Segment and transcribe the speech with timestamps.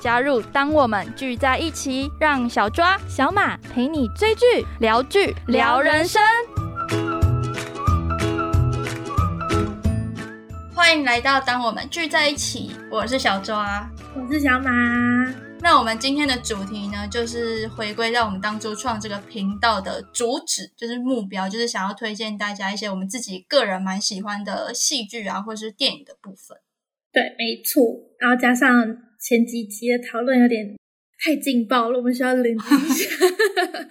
[0.00, 6.22] 加入当我们聚在一起，让小抓、小马陪你追剧、聊剧、聊人生。
[10.74, 14.70] 欢迎来到当我们聚在一起，我是小抓，我是小马。
[15.60, 26.56] 那我们今天的主题呢，就是回归到我们当初创这个频道的主旨，就是目标，就是想要推荐大家一些我们自己个人蛮喜欢的戏剧啊，或者是电影的部分。
[27.12, 27.82] 对，没错。
[28.18, 30.74] 然后加上前几集的讨论有点
[31.22, 33.10] 太劲爆了，我们需要冷静一下。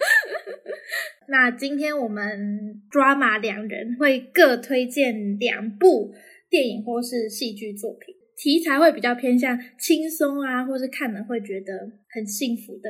[1.28, 6.12] 那今天我们 drama 两人会各推荐两部
[6.48, 8.09] 电影或是戏剧作品。
[8.42, 11.74] 题材会比较偏向轻松啊，或是看了会觉得
[12.08, 12.88] 很幸福的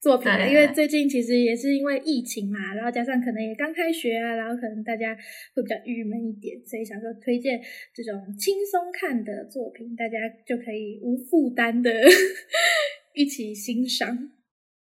[0.00, 0.32] 作品。
[0.48, 5.14] 因为最近其实也是因为疫情嘛，然后加上可能也刚开学啊，然后可能大家
[5.54, 7.60] 会比较郁闷一点，所以想说推荐
[7.94, 11.90] 这种轻松看的作品，大家就可以无负担的
[13.14, 14.30] 一起欣赏。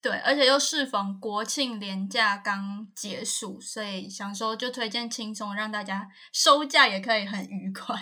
[0.02, 7.95] 对，而且又适逢国庆连假刚结束，所以想说就推荐轻松，让大家收假也可以很愉快。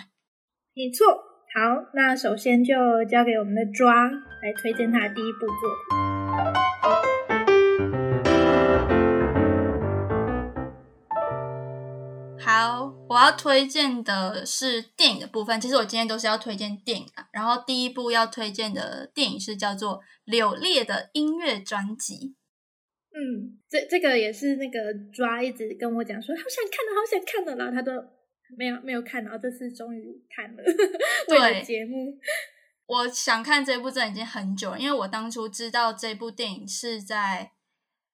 [0.74, 1.27] 没错。
[1.54, 2.74] 好，那首先就
[3.06, 5.96] 交给我们的抓来推荐他第一部作品。
[12.38, 15.58] 好，我要推荐的是电影的部分。
[15.58, 17.26] 其实我今天都是要推荐电影啊。
[17.32, 22.14] 然后第一部要推荐的电影是叫做《柳烈的音乐专辑》。
[23.14, 28.17] 嗯，这这个也是那个抓一直跟我讲说，好想看的，好想看的，然后他都。
[28.56, 30.62] 没有没有看，然后这次终于看了。
[31.28, 32.18] 对节目，
[32.86, 37.52] 我想看这部真的已经很久了，因为我当初知道这部电影是在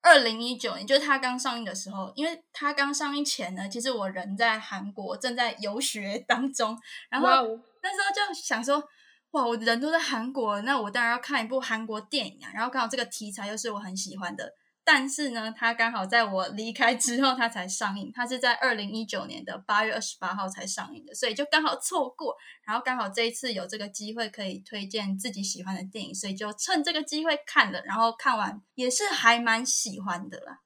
[0.02, 2.12] 二零一九年，就是它刚上映的时候。
[2.16, 6.76] 因为它刚上映前呢，其实我人在韩国正在游学当中，
[7.08, 8.82] 然后那时候就想说，
[9.30, 12.50] 哇，我人都在韩国，那我当然要看一部韩国电影啊。
[12.52, 14.52] 然后刚好这个题材又是我很喜欢的。
[14.86, 18.12] 但是呢，它刚好在我离开之后，它才上映。
[18.14, 22.36] 它是在二零一九年的八月二十八号才上映的，所以就刚好错过。
[22.66, 27.82] 然后刚好这一次有这个机会可以推荐自己喜欢的电影，所以就趁这个机会看了。
[27.86, 30.60] 然后看完也是还蛮喜欢的啦。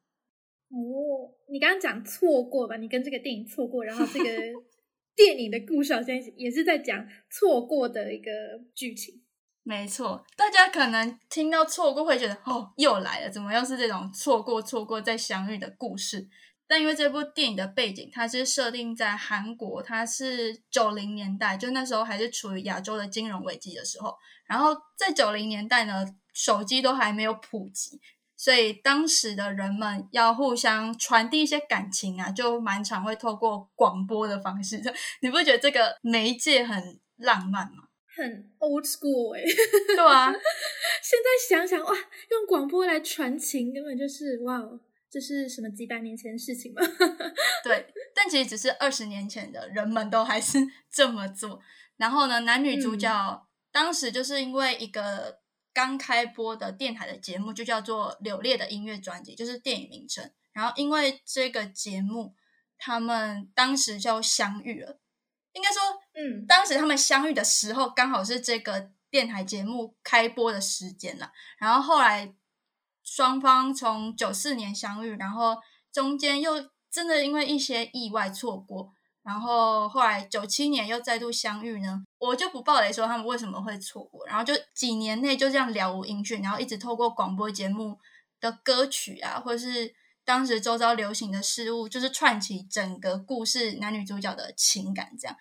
[0.71, 2.77] 哦，你刚刚讲错过吧？
[2.77, 4.27] 你跟这个电影错过，然后这个
[5.15, 8.31] 电影的故事好像也是在讲错过的一个
[8.75, 9.23] 剧情。
[9.69, 16.27] 没错，大家可能听到错过会觉得哦，又来了，怎么又是这种错过、错过再相遇的故事？
[16.67, 24.17] 但因为这部电影的背景，它是设定在韩国，它是九零年代，就那时候还是处于亚洲的金融危机的时候。
[24.47, 26.03] 然后在九零年代呢，
[26.33, 28.01] 手机都还没有普及，
[28.39, 34.83] 所以当时的人们要互相传递一些感情啊，就蛮常会透过广播的方式。
[35.21, 37.85] 你不觉得这个媒介很浪漫吗？
[38.19, 39.43] 很 old school 哎，
[39.95, 40.33] 对啊，
[41.03, 41.95] 现在想想哇，
[42.31, 44.61] 用广播来传情，根本就是哇，
[45.09, 46.83] 这是什么几百年前的事情吗？
[47.63, 50.59] 对，但其实只是二十年前的人们都还是
[50.91, 51.61] 这么做。
[51.97, 55.39] 然后呢，男女主角当时就是因为一个
[55.73, 60.29] 刚开播的电台的节目，就叫做《柳烈的音乐专辑》，就是电影名称。
[60.53, 62.35] 然后因为这个节目，
[62.77, 64.99] 他们当时就相遇了。
[65.55, 65.81] 应该说，
[66.19, 71.31] 嗯，当时他们相遇的时候，刚好是这个电台节目开播的时间了。
[71.59, 72.35] 然后后来
[73.05, 75.57] 双方从九四年相遇，然后
[75.93, 78.93] 中间又真的因为一些意外错过，
[79.23, 82.03] 然后后来九七年又再度相遇呢。
[82.19, 87.99] 我就不暴雷说他们为什么会错过，然后就几年内就这样了无音讯，然后一直透过广播节目
[88.41, 89.95] 的歌曲啊，或是。
[90.25, 95.35] 当时周遭流行的事物，就是串起整个故事男女主角的情感，这样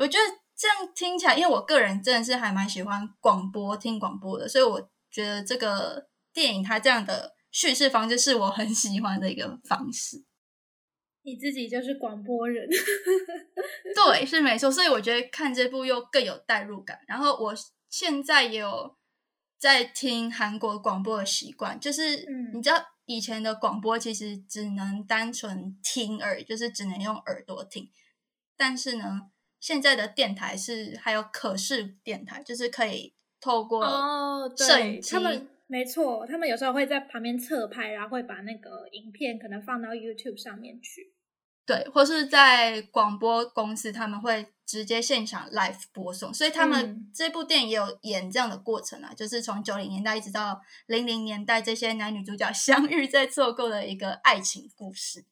[0.00, 0.24] 我觉得
[0.56, 4.80] 这样听起来，因为我个人真的是还蛮喜欢广播听广播的，所以我
[5.10, 10.24] 觉得这个电影它这样的叙事方式是我很喜欢的一个方式。
[11.22, 12.66] 你自己就是广播人，
[13.94, 16.98] 对，是没错，所以我觉得看这部又更有代入感。
[17.06, 17.54] 然后我
[17.90, 18.96] 现在也有
[19.58, 22.84] 在听韩国广播的习惯，就是你知道。
[23.06, 27.90] 以前的广播其实只能单纯听耳，就是只能用耳朵听。
[28.56, 29.22] 但是呢，
[29.60, 41.12] 现在的电台是还有可视电台，就是可以透过哦，摄影机，他们没错，他们有时候会在旁边侧拍，然后会把那个影片可能放到 YouTube 上面去。
[41.66, 55.24] 对，或是在广播公司，他们会直接现场 live 播送，所以他们嗯这部电影也有演这样的过程啊，就是从九零年代一直到零零年代，这些男女主角 相遇在错过的一个爱情故事。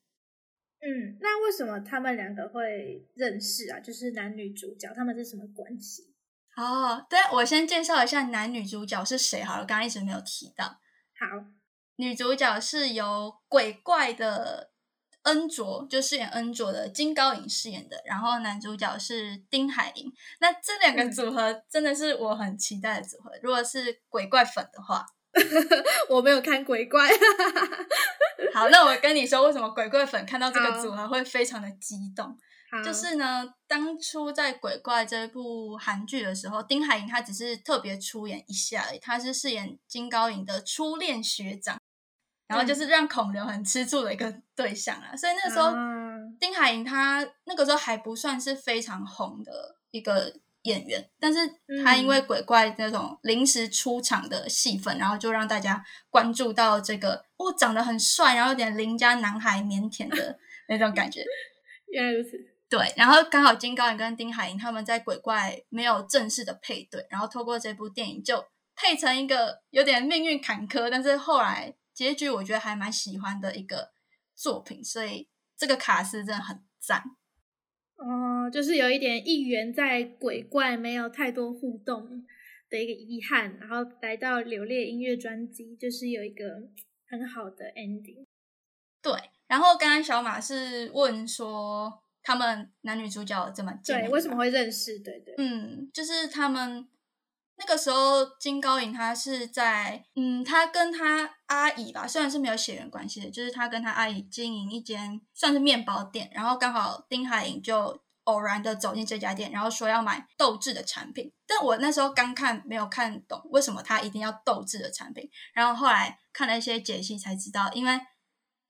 [0.80, 3.80] 嗯，那为什么他们两个会认识啊？
[3.80, 6.14] 就是男女主角，他们是什么关系？
[6.56, 10.64] 哦，对，我先介绍一下男女主角是谁好了，刚刚一直没有提到。
[10.66, 11.26] 好，
[11.96, 14.70] 女主角是由鬼怪的
[15.22, 20.12] 恩卓，就饰演恩卓的金高银饰演的，然后男主角是丁海寅。
[20.40, 23.32] 那这两个嗯组合真的是我很期待的组合。
[23.42, 25.04] 如果是鬼怪粉的话，
[26.08, 27.08] 我没有看鬼怪，
[28.54, 32.36] 好，那我跟你说，为什么鬼怪粉看到这个组合会非常的激动？
[32.84, 41.80] 就是呢，当初在《鬼怪》这部韩剧的时候，丁海寅他只是特别出演一下而已，他是饰演金高银的初恋学长，
[42.46, 45.16] 然后就是让孔刘很吃醋的一个对象啊。
[45.16, 45.96] 所以那个时候，啊
[46.38, 50.34] 丁海寅他那个时候还不算是非常红的一个
[50.68, 51.40] 演员，但是
[51.82, 60.38] 他因为《鬼怪》那种临时出场的戏份，然后就让大家关注到这个哦，长得很帅，然后有点邻家男孩腼腆的
[60.68, 61.24] 那种感觉。
[61.90, 62.30] 原来如此。
[62.68, 68.44] 对，然后刚好金高银跟丁海寅他们在鬼怪没有正式的配对，然后透过这部电影就
[68.76, 73.92] 配成一个有点命运坎坷，但是后来结局我觉得还蛮喜欢的一个
[74.36, 77.02] 作品，所以这个卡斯真的很赞。
[77.98, 82.24] 哦，就是有一点议员在鬼怪没有太多互动
[82.70, 86.44] 的一个遗憾，然后来到流烈音乐专辑，就是有一个
[87.08, 88.24] 很好的 ending。
[89.02, 89.12] 对，
[89.46, 94.98] 然后刚刚小马是问说他们男女主角怎么对，为什么会认识？
[95.00, 96.86] 对对，嗯，就是他们
[97.58, 118.00] 那个时候，金高银他是在，嗯，他跟他阿姨吧，虽然是没有血缘关系的，就是他跟他阿姨经营一间算是面包店，然后刚好丁海寅就偶然的走进这家店，然后说要买豆制的产品，但我那时候刚看没有看懂为什么他一定要豆制的产品，然后后来看了一些解析才知道，因为。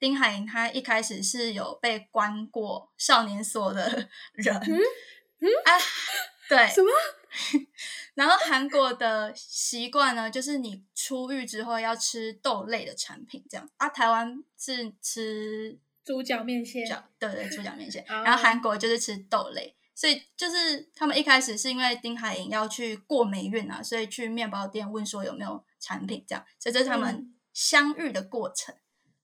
[0.00, 5.74] 丁海寅他一开始是有被关过少年所的人，嗯啊，
[6.48, 6.88] 对，什么？
[8.18, 13.70] 然后韩国的习惯呢，就是你出狱之后要吃豆类的产品，这样。
[13.76, 13.88] 啊。
[13.90, 18.24] 台湾是吃猪脚面线，饺，对对，猪脚面线，哦。
[18.24, 27.34] 然后韩国就是吃豆类，所以就是他们一开始是因为丁海寅要去过霉运啊，所以去面包店问说有没有产品，这样，所以这是他们嗯。
[27.54, 28.74] 相遇的过程。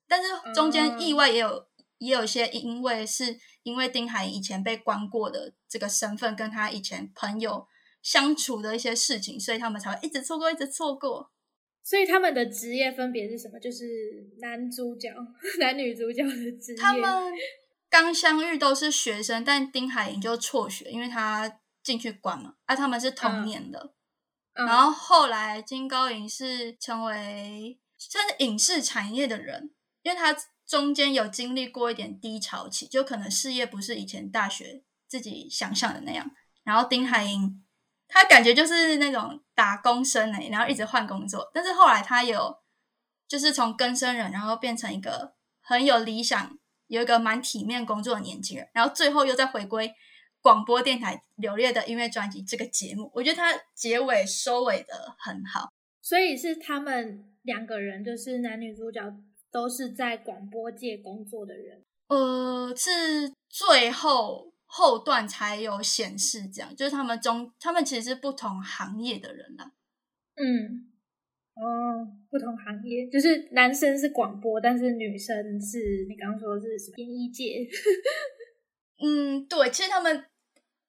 [0.07, 1.67] 但是中间意外也有、
[1.99, 7.67] 也有一些因为是因为丁海寅以前被关过的这个身份，跟他以前朋友
[8.05, 11.33] 相处的一些事情，所以他们才会一直错过，一直错过。
[11.83, 13.59] 所以他们的职业分别是什么？
[13.59, 13.85] 就是
[14.39, 15.11] 男主角、
[15.59, 16.79] 男女主角的职业。
[16.79, 17.33] 他们
[17.91, 22.55] 刚相遇都是学生，但丁海寅就辍学，因为他进去关嘛。
[22.67, 23.95] 啊，他们是同年的。
[24.55, 29.73] 嗯然后后来金高银是成为算是影视产业的人，
[30.03, 36.31] 因为他中间有经历过一点低潮期，就可能事业不是以前大学自己想象的那样。
[36.63, 37.64] 然后丁海寅
[38.09, 42.57] 他感觉就是那种打工生哎、然后一直换工作，但是后来他有
[43.27, 49.93] 就是从更生人，然后变成一个很有理想、有一个蛮体面工作的年轻人，然后最后又再回归
[50.41, 55.69] 广播电台《柳烈的音乐专辑》这个节目，我觉得他结尾收尾的很好。
[56.03, 59.01] 所以是他们两个人，就是男女主角
[59.51, 61.83] 都是在广播界工作的人。
[62.09, 69.73] 呃，是最后后段才有显示，这样就是他们中，他们其实是不同行业的人啦。
[70.35, 70.91] 嗯，
[71.55, 77.65] 哦，不同行业，就是男生是广播，但是女生是你刚刚说的是什么演艺界？
[79.01, 80.25] 嗯，对，其实他们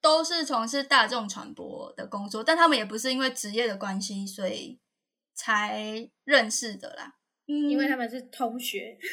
[0.01, 4.79] 都是从事大众传播的工作，但他们也不是因为职业的关系，所以
[5.35, 7.17] 才认识的啦。
[7.47, 8.97] 嗯，因为他们是同学。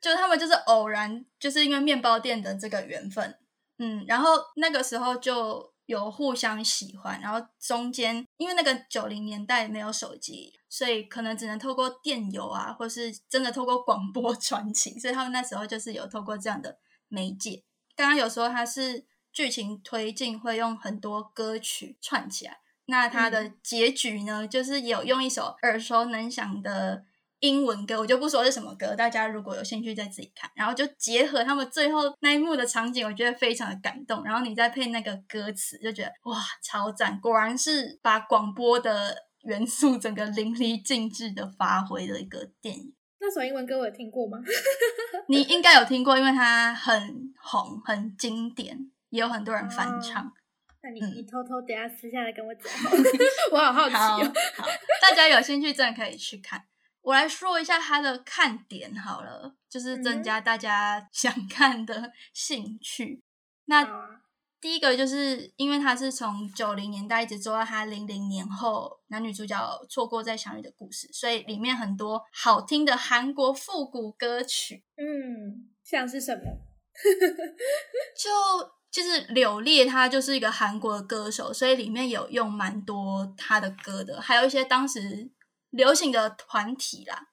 [0.00, 3.34] 就他们就是偶然，就是因为面包店的这个缘分，
[3.78, 17.62] 嗯，然后那个时候就有互相喜欢，然后中间因为那个九零年代没有手机，所以可能只能透过电邮啊，或是真的透过广播 传情，所以他们那时候就是有透过这样的媒介。
[17.96, 27.04] 刚刚有说它是剧情推进会用很多歌曲串起来，那它的结局呢，就是有用一首耳熟能详的
[27.40, 30.50] 英文歌，我就不说是什么歌，大家如果有兴趣再自己看。
[30.54, 34.24] 然后就结合他们最后那一幕的场景，我觉得非常的感动。
[34.24, 37.18] 然后你再配那个歌词，就觉得哇，超赞！
[37.20, 42.92] 果然是把广播的元素整个淋漓尽致的发挥的一个电影。
[43.20, 44.38] 那首英文歌我有听过吗？
[45.28, 48.78] 你应该有听过，因为它很红、很经典，
[49.10, 50.32] 也有很多人翻唱。
[50.80, 52.72] 那你嗯你偷偷等下私下来跟我讲，
[53.50, 54.32] 我好好奇好，哦。
[54.56, 54.66] 好，
[55.02, 56.64] 大家有兴趣真的可以去看。
[57.08, 63.22] 我来说一下它的看点好了，就是增加大家 想看的兴趣。
[63.64, 63.82] 那
[64.60, 69.56] 第一个就是因为它是从九零年代一直做到它零零年后，男女主角
[69.88, 74.84] 错过再相遇的故事，所以里面很多好听的韩国复古歌曲。
[74.98, 76.42] 嗯，像是什么？
[78.18, 78.28] 就
[78.90, 85.30] 就是柳烈，他就是一个韩国的歌手，所以里面有用蛮多他的歌的，还有一些当时
[85.70, 87.28] 流行的团体啦，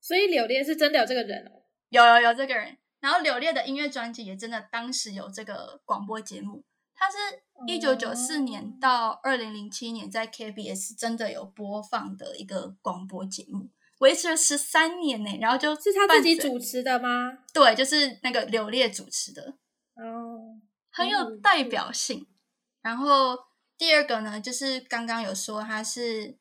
[0.00, 1.62] 所以柳烈是真的有这个人哦。
[1.88, 2.78] 有有有这个人。
[3.00, 7.16] 然后柳烈的音乐专辑也真的当时有这个广播节目，他是
[7.66, 13.68] 一九九四年到二零零七年在 KBS 真的有播放的一个广播节目，
[13.98, 15.36] 维持了十三年呢。
[15.38, 17.40] 然后就是他自己主持的吗？
[17.52, 19.54] 对，就是那个柳烈主持的。
[19.96, 20.58] 哦，
[20.90, 22.26] 很有代表性。
[22.80, 23.36] 然后
[23.76, 26.38] 第二个呢，就是刚刚有说他是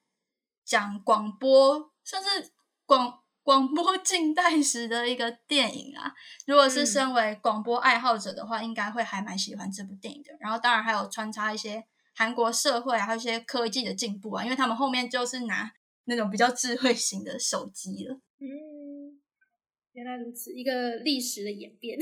[0.66, 2.52] 讲广播，算是
[2.86, 6.14] 广广播近代史的一个电影啊。
[6.46, 10.30] 如果是嗯身为广播爱好者的话，应该会还蛮喜欢这部电影的。
[10.40, 11.84] 然后当然还有穿插一些
[12.16, 15.72] 韩国社会啊，还有一些科技的进步啊，因为他们后面就是拿
[16.06, 18.16] 那种比较智慧型的手机了。
[18.40, 19.20] 嗯，
[19.94, 21.98] 原来如此，一个历史的演变。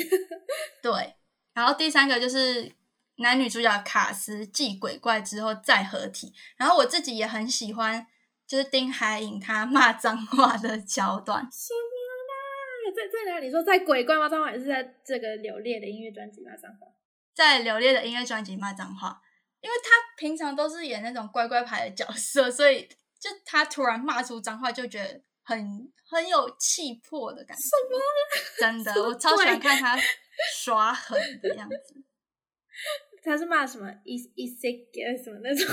[0.82, 1.16] 对，
[1.54, 2.72] 然后第三个就是
[3.18, 8.06] 男女主角卡斯继鬼怪之后再合体，然后我自己也很喜欢，
[8.52, 11.42] 就是丁海寅他骂脏话的桥段。
[11.50, 11.80] 什么
[12.28, 12.94] 啦？
[12.94, 13.50] 在在哪里？
[13.50, 14.28] 说在鬼怪吗？
[14.28, 16.52] 脏话还是在这个柳烈的音乐专辑骂？
[16.58, 16.86] 脏话？
[17.34, 19.22] 在流烈的音乐专辑骂脏话，
[19.62, 22.84] 因为他平常都是演那种乖乖牌的角色，所以
[23.18, 27.64] 就他突然骂出脏话，就觉得很很有气魄的感觉。
[27.64, 27.98] 什么？
[28.60, 29.98] 真的，我超喜欢看他
[30.54, 32.04] 耍狠的样子。
[33.24, 33.88] 他是骂什么？
[34.04, 34.68] 一一 s
[35.24, 35.68] 什么那种？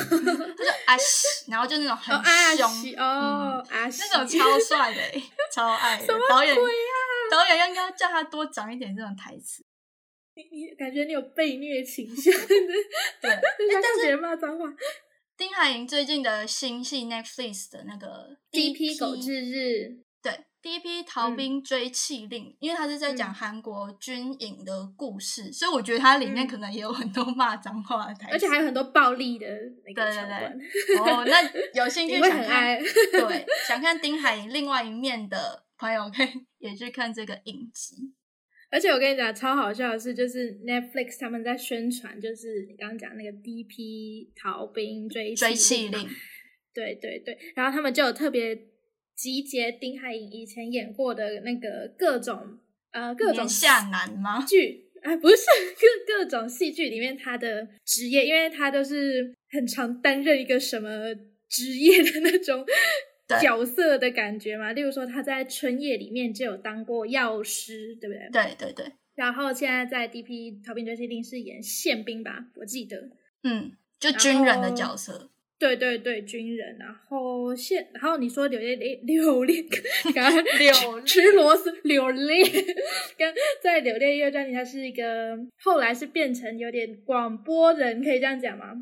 [0.56, 2.14] 他就啊西，然后就那种很
[2.56, 6.06] 凶，哦，啊西那种超帅的、欸，超爱的。
[6.28, 6.54] 导演！
[7.30, 9.64] 导演应该叫他多讲一点这种台词。
[10.34, 14.66] 你你感觉你有被虐倾向，对， 就想但是看别人骂脏话。
[15.36, 29.46] 丁海寅最近的新戏 Netflix 的那个第一一批狗日日，对第一批逃兵追气令，因为他是在讲嗯韩国军营的故事，所以我觉得它里面嗯可能也有很多骂脏话的台词，而且还有很多暴力的
[29.86, 30.52] 那个桥段，
[31.00, 31.40] 哦，那
[31.74, 32.78] 有兴 趣想看。
[32.78, 38.12] 对 想看丁海寅另外一面的朋友，可以也去看这个影集。
[38.70, 46.06] 而且我跟你讲，超好笑的是，就是 Netflix 他们在宣传，就是你刚刚讲那个第一批逃兵追追气气令，
[46.74, 48.54] 对对对，然后他们就有特别
[49.18, 52.56] 集结丁海寅以前演过的那个各种
[52.92, 54.46] 呃各种下男吗？
[54.46, 55.36] 剧，哎，不是
[56.06, 61.12] 各各种戏剧里面他的职业，因为他都是很常担任一个什么
[61.48, 62.64] 职业的那种
[63.40, 64.72] 角色的感觉嘛。
[64.72, 68.30] 例如说他在春夜里面就有当过药师，对不对？
[68.30, 73.10] 对对对，然后现在在 DP 逃兵追击令是演宪兵吧，我记得。
[73.42, 75.32] 嗯，就军人的角色。
[75.58, 76.76] 对对对，军人。
[76.78, 79.62] 然后现，然后你说柳烈柳烈，
[80.14, 82.44] 刚刚柳吃螺丝柳烈，
[83.16, 88.74] 跟在柳烈音乐专辑，他是一个后来是变成有点广播人，可以这样讲吗？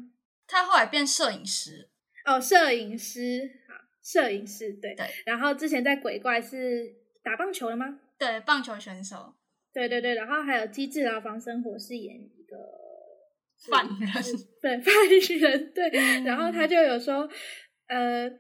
[0.47, 1.89] 他后来变摄影师，
[2.25, 5.07] 哦，摄影师，好，摄影师，对对。
[5.25, 7.99] 然后之前在鬼怪是打棒球的吗？
[8.19, 9.35] 对，棒球选手，
[9.73, 12.57] 对对对，然后还有机智牢房生活是演一个
[13.71, 14.23] 犯人。
[14.23, 14.33] 是
[14.63, 14.95] 对犯
[15.41, 16.25] 人，对，嗯。
[16.25, 17.29] 然后他就有说，
[17.89, 18.31] 呃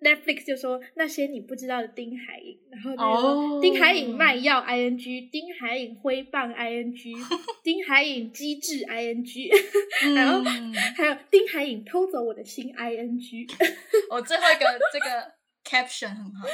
[0.00, 3.60] ，Netflix 就说那些你不知道的丁海寅，然后就说、哦。
[3.60, 6.92] 丁海寅卖药 ing，丁海寅挥棒 ing，
[7.64, 13.46] 丁海寅机智 ing，然后嗯还有丁海寅偷走我的心 ing，
[14.10, 15.32] 我 最后一个这个
[15.64, 16.46] caption 很好，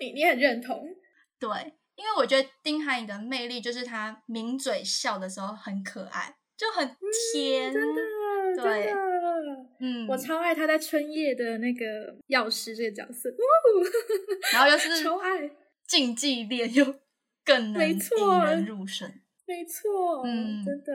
[0.00, 0.86] 你你很认同？
[1.40, 1.48] 对，
[1.96, 6.86] 因为我觉得丁海颖的魅力就是他抿嘴笑的时候很可爱，就很
[7.32, 8.02] 甜，嗯真的，
[8.62, 9.02] 对真的。
[9.80, 13.28] 嗯，我超爱他在春夜的那个药师这个角色，
[14.52, 15.50] 然后又是超爱，
[15.86, 16.84] 竞技恋，又
[17.44, 17.98] 更能引
[18.46, 19.12] 人入胜。
[19.46, 20.92] 没错，嗯真的，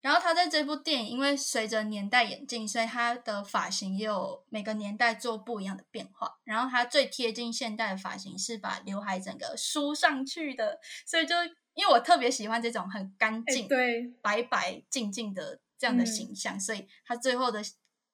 [0.00, 6.38] 然后他在这部电影，因为随着年代演进，所以他的发型也有每个年代做不一样的变化。
[6.44, 11.34] 然后他最贴近现代的发型是把刘海整个梳上去的，所以就
[11.74, 17.62] 因为我特别喜欢这种很干哎、净、对，白白净净的这样的嗯形象，所以他最后的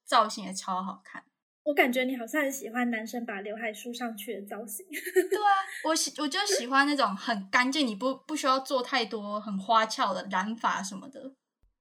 [0.05, 1.25] 造型也超好看。
[1.63, 4.87] 我感觉你好像很喜欢男生把刘海梳上去的造型。
[4.91, 5.51] 对啊，
[5.85, 11.35] 我喜我就喜欢那种很干净，你不不需要做太多很花俏的染发什么的。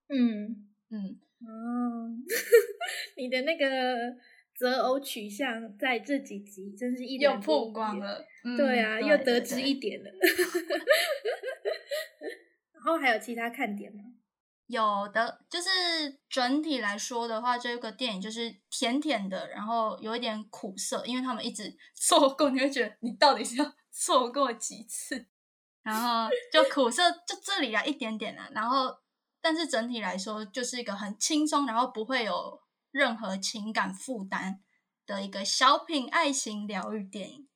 [0.09, 2.09] 嗯嗯，哦，
[3.17, 4.15] 你的那个
[4.55, 7.99] 择偶取向在这几集真是一又览曝光光。
[7.99, 8.25] 了。
[8.43, 10.11] 嗯对啊，对又得知一点了。
[12.73, 14.03] 然后还有其他看点吗？
[14.67, 15.69] 有的，就是
[16.29, 25.25] 整体来说的话，这个电影就是甜甜的，然后有一点苦涩，因为他们一直 错过，你会觉得你到底是要错过几次？
[25.81, 28.95] 然后就苦涩，就这里啊一点点啊，然后
[29.45, 32.59] 但是整体来说就是一个很轻松，然后不会有
[32.89, 34.59] 任何情感负担
[35.05, 37.47] 的一个小品爱情疗愈电影。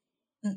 [0.44, 0.54] 嗯，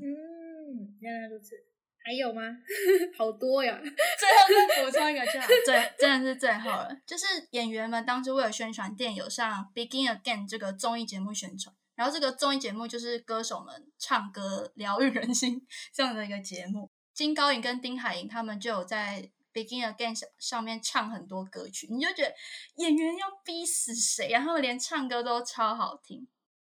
[1.01, 1.57] 原来如此。
[2.05, 2.43] 还有吗？
[3.17, 3.81] 好多呀。
[3.81, 6.95] 最后再补充一个就好， 最真的是最后了。
[7.07, 11.75] 就是演员们当初为了宣传电影，有上《Begin Again》这个综艺节目宣传。
[11.95, 16.91] 然后这个综艺节目就是歌手们唱歌疗愈人心这样的一个节目。
[17.15, 19.23] 金高银跟丁海寅他们就有在
[19.53, 22.35] 《Begin Again》上上面唱很多歌曲，你就觉得
[22.77, 24.43] 演员要逼死谁啊？
[24.43, 26.27] 他们连唱歌都超好听。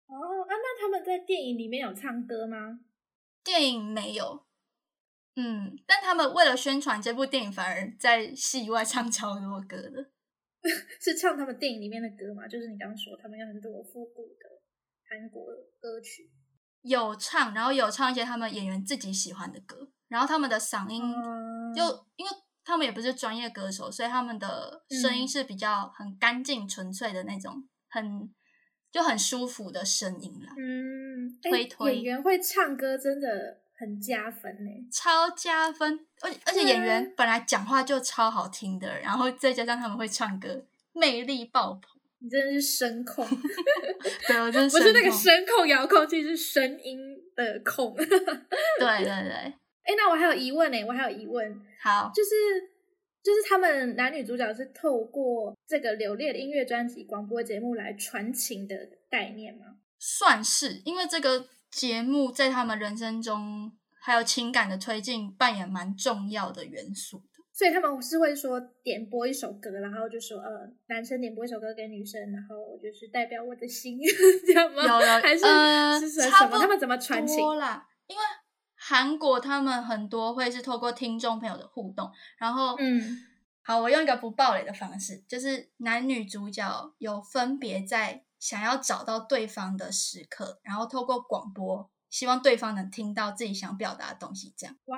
[0.07, 2.79] 哦啊，那他们在电影里面有唱歌吗？
[3.43, 4.45] 电影没有，
[5.35, 10.09] 嗯，但他们为了宣传这部电影，反而在戏外唱超多歌的。
[10.99, 12.47] 是唱他们电影里面的歌吗？
[12.47, 14.61] 就是你刚刚说他们有很多复古的
[15.07, 15.45] 韩国
[15.79, 16.29] 歌曲。
[16.81, 21.83] 有唱，然后有唱一些他们演员自己喜欢的歌，然后他们的嗓音嗯就、
[22.15, 22.31] 因为
[22.63, 28.29] 他们也不是专业歌手，所以他们的声音嗯是比较很干净、纯粹的那种，很
[28.91, 34.69] 就很舒服的声音啦，嗯，哎推推演员会唱歌真的很加分呢。
[34.91, 35.99] 超加分。
[36.21, 41.81] 而且而且演员本来讲话就超好听的，然后再加上他们会唱歌，魅力爆棚。
[42.21, 43.25] 你真的是声控，
[44.27, 46.99] 对，我真是不是那个声声控遥控器，是声音
[47.33, 47.95] 的控。
[47.95, 48.05] 控，
[48.77, 52.29] 对对对，哎，那我还有疑问呢，我还有疑问，好，就是
[53.23, 58.75] 就是他们男女主角是透过这个流烈的音乐专辑广播节目来传情的
[59.09, 59.65] 概念吗？
[59.97, 67.23] 算是因为这个节目在他们人生中还有情感的推进扮演蛮重要的元素的。
[67.51, 73.99] 所以他们是会说点播一首歌，然后就说呃，男生点播一首歌给女生，然后就是代表我的心，
[74.47, 74.81] 这样吗？
[74.81, 76.57] 有有还是、呃是什么？
[76.57, 77.35] 他们怎么传情？
[78.07, 78.23] 因为
[78.89, 83.19] 韩国他们很多会是透过听众朋友的互动，然后嗯，
[83.61, 94.75] 好，我用一个不暴雷的方式，就是男女主角有分别在想要找到对方的时刻，然后透过广播，希望对方能听到自己想表达的东西，这样。
[94.85, 94.97] 哇，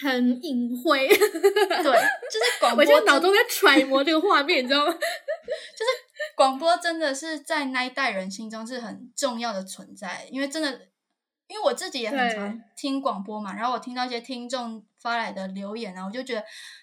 [0.00, 1.08] 很隐晦。
[1.08, 4.92] 对，就是 广播我现在脑中在揣摩这个画面，你知道吗？
[4.94, 5.90] 就是
[6.36, 10.80] 广播真的是在那一代人心中是很重要的存在，因为真的，
[11.52, 16.42] 因为我自己也很常听广播嘛，然后我听到一些听众发来的留言啊，我就觉得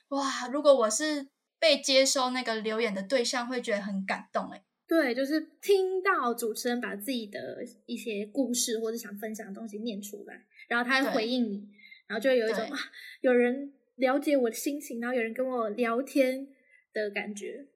[0.09, 1.27] 哇，如果我是
[1.57, 4.63] 被接收那个留言的对象，会觉得很感动哎。
[4.87, 11.67] 对，就是听到主持人把自己的一些故事或者想分享的东西念出来，然后他会回应你，
[12.07, 12.77] 然后就会有一种啊，
[13.21, 16.47] 有人了解我的心情，然后有人跟我聊天
[16.93, 17.67] 的感觉。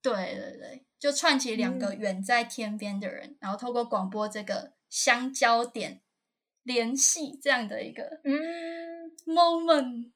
[0.00, 6.00] 对对对，就串起两个嗯远在天边的人，然后透过广播这个相交点
[6.64, 8.32] 联系这样的一个嗯
[9.26, 10.10] ，moment，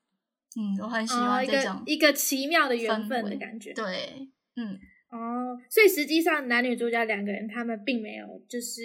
[0.56, 3.72] 嗯，我很喜哦，一个欢这种、一个奇妙的缘分的感觉。
[3.72, 4.78] 对，嗯，
[5.11, 8.80] 哦，所以实际上男女主角两个人，他们并没有就是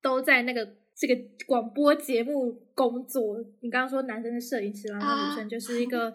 [0.00, 1.14] 都在那个这个
[1.46, 3.36] 广播节目工作。
[3.60, 6.12] 你刚刚说男生是摄影师，然后啊女生就是一个、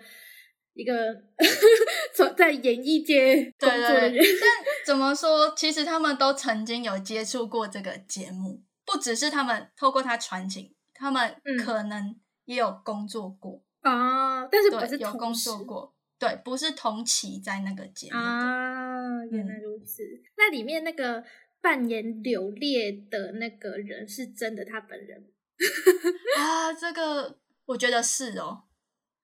[0.73, 0.93] 一个
[2.15, 4.13] 从在演艺界工对作的人。
[4.13, 4.49] 对对，但
[4.85, 5.53] 怎么说？
[5.55, 18.23] 其实他们都曾经有接触过这个节目，不只是他们透过他传情，他们嗯可能也有工作过，啊，但是不是，有工作过，对，不是同期在那个节目的。
[18.23, 19.25] 啊？
[19.31, 20.03] 原来嗯如此。
[20.37, 21.23] 那里面那个
[21.61, 25.25] 扮演柳烈的那个人是真的他本人
[26.37, 28.63] 啊，这个我觉得是哦，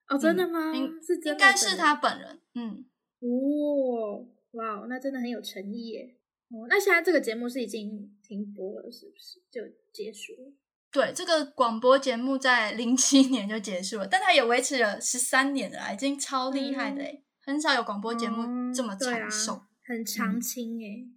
[0.07, 0.17] 哦？
[0.17, 0.73] 真的吗？
[0.73, 2.83] 应是应该是他本人，嗯，
[3.19, 6.15] 哦，哇，那真的很有诚意耶。
[6.51, 9.61] 哦，那现在这个节目是已经停播了，是不是就
[9.93, 10.53] 结束了？
[10.91, 19.63] 对，这个广播节目在零七年就结束了，但它也维持了十三年了，已经超厉害的诶很少有广播节目哦这么长寿。
[19.83, 21.07] 很长嗯青哎。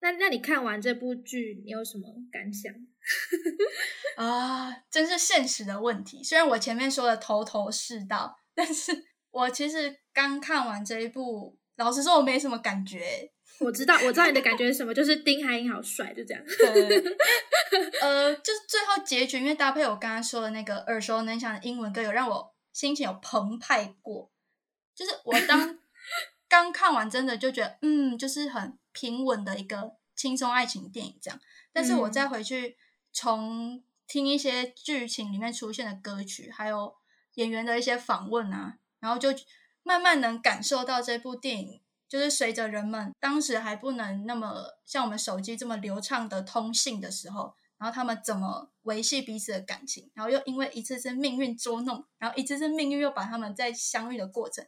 [0.00, 2.72] 那那你看完这部剧，你有什么感想？
[4.16, 6.22] 啊，真是现实的问题。
[6.22, 8.92] 虽然我前面说的头头是道，但是
[9.30, 13.30] 我其实刚看完这一部，老实说，我没什么感觉。
[13.58, 16.42] 我知道，我知道你的感觉是什么，就是丁海寅好帅，就这样。
[18.02, 24.30] 呃，就是最后结局，因为搭配我刚刚说的那个耳熟能详的英文歌，有让我心情有澎湃过。
[24.94, 25.78] 就是我当
[26.48, 31.40] 刚看完，真的就觉得，嗯，就是很平稳的一个轻松爱情电影这样。
[31.72, 32.76] 但是我再回去
[33.12, 36.94] 从听一些剧情里面出现的歌曲，还有
[37.34, 39.30] 演员的一些访问啊，然后就
[39.86, 41.80] 慢慢能感受到这部电影。
[42.08, 54.64] 就是随着人们当时还不能那么像我们手机这么流畅的通信的时候，然后他们怎么维系彼此的感情，然后又因为一次次命运捉弄，然后一次次命运又把他们在相遇的过程，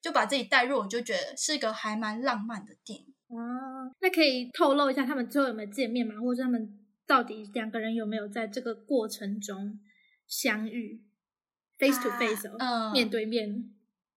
[0.00, 3.12] 就把自己带入，我就觉得是一个还蛮浪漫的电影。
[3.26, 6.14] 哦，那可以透露一下他们最后有没有见面吗？
[6.20, 9.80] 或者他们到底两个人有没有在这个过程中
[10.28, 11.02] 相遇
[11.78, 13.72] ，face to face 哦，嗯面对面？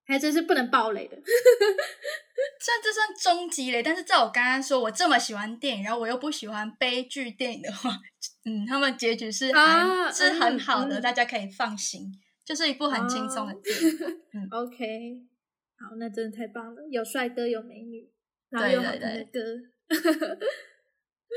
[0.10, 1.16] 还真是不能暴雷的。
[2.60, 7.92] 虽然这算终极雷，但是照我刚刚说，我这么喜欢电影，然后我又不喜欢悲剧电影的话，
[8.46, 12.12] 嗯，他们结局是还、啊是很好的，嗯嗯大家可以放心，
[12.44, 14.50] 就是一部很轻松的电影。
[14.52, 15.22] OK，
[15.78, 18.10] 好，那真的太棒了，有帅哥，有美女，
[18.50, 19.40] 然后对有好对听的歌。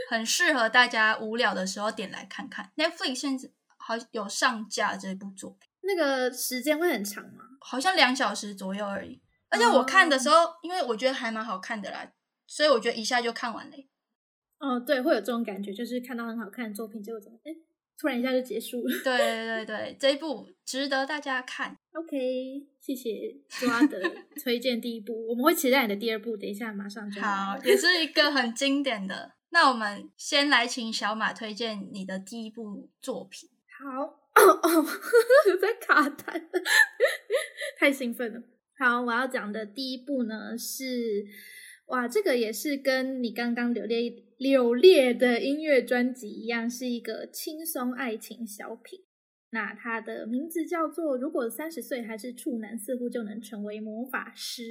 [0.09, 2.73] 很适合大家无聊的时候点来看看。
[2.77, 7.45] Netflix 现在好有上架这部作品，那个时间会很长吗？
[7.61, 9.21] 好像两小时左右而已。
[9.49, 12.11] 而且我看的时候，因为我觉得还蛮好看的啦，
[12.47, 13.77] 所以我觉得一下就看完了。
[14.59, 17.53] 哦，对，会有这种感觉，就是看到很好看的作品，结果怎么，哎，
[17.99, 18.95] 突然一下就结束了。
[19.05, 21.77] 对对对对，这一部值得大家看。
[21.93, 24.01] OK，谢谢抓的
[24.43, 29.33] 推荐第一部，我们会期待你的第二部，等一下马上就好， 也是一个很经典的。
[29.51, 33.51] 那我们先来请小马推荐你的第一部作品。
[33.79, 34.87] 好，哦哦，
[35.61, 36.43] 在卡痰，
[37.79, 38.43] 太兴奋了。
[38.79, 41.25] 好，我要讲的第一部呢是，
[41.87, 49.01] 哇，这个也是跟你刚刚柳烈柳烈的音乐专辑一样，是一个轻松爱情小品。
[49.51, 54.63] 那它的名字叫做《如果三十岁还是处男，似乎就能成为魔法师》。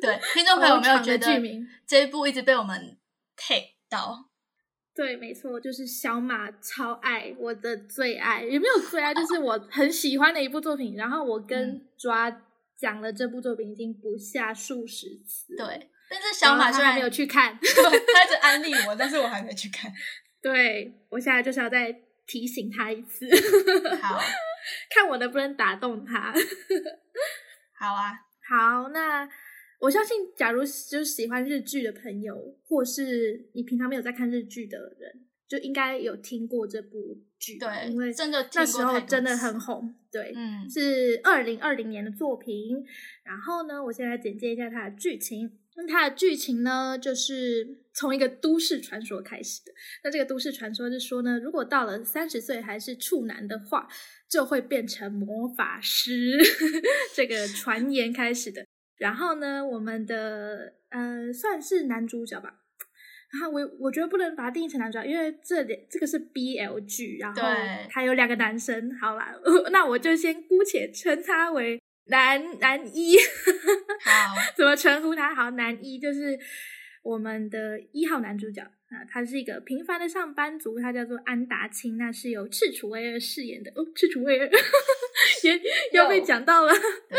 [0.00, 2.96] 对，听众朋友有没有觉得 剧名这一部一直被我们
[3.36, 4.30] take 到？
[4.98, 10.96] 对，没错，就是小马超爱我的最爱，也没有最爱，就是我很喜欢的一部作品。
[10.96, 12.28] 然后我跟嗯抓
[12.76, 19.88] 讲了这部作品已经不下数十次，，对，但是小马虽然还没有去看， 他一直安利我，但是我还没去看。
[20.42, 21.94] 对我现在就是要再
[22.26, 23.24] 提醒他一次，
[24.02, 24.18] 好，
[24.90, 26.34] 看我能不能打动他。
[27.78, 29.28] 好啊，好，那
[29.78, 42.84] 我相信，假如就是喜欢日剧的朋友，或是你平常没有在看日剧的人，就应该有听过这部剧，对因为真的那时候真的很红，对，嗯，是二零二零年的作品。
[43.24, 45.58] 然后呢，我先来简介一下它的剧情。
[45.76, 49.72] 那它的剧情呢，就是从一个都市传说开始的。
[50.02, 53.88] 那这个都市传说是说呢，如果到了三十岁还是处男的话，
[54.28, 56.36] 就会变成魔法师。
[57.14, 58.66] 这个传言开始的。
[58.98, 62.54] 然后呢，我们的呃算是男主角吧。
[63.30, 68.90] 然后我我觉得不能把它定义成男主角，因为这里这个是 BL 剧，然后对还有两个男生。
[68.98, 69.34] 好啦，
[69.70, 73.18] 那我就先姑且称他为男男一。
[74.02, 75.34] 好， 怎么称呼他？
[75.34, 76.38] 好，男一就是
[77.02, 84.48] 我们的一号男主角啊，他是一个平凡的上班族，他叫做安达清，那是由赤楚威尔饰演的哦，赤楚威尔
[85.44, 85.60] 也
[85.92, 87.18] 又被讲到了，对，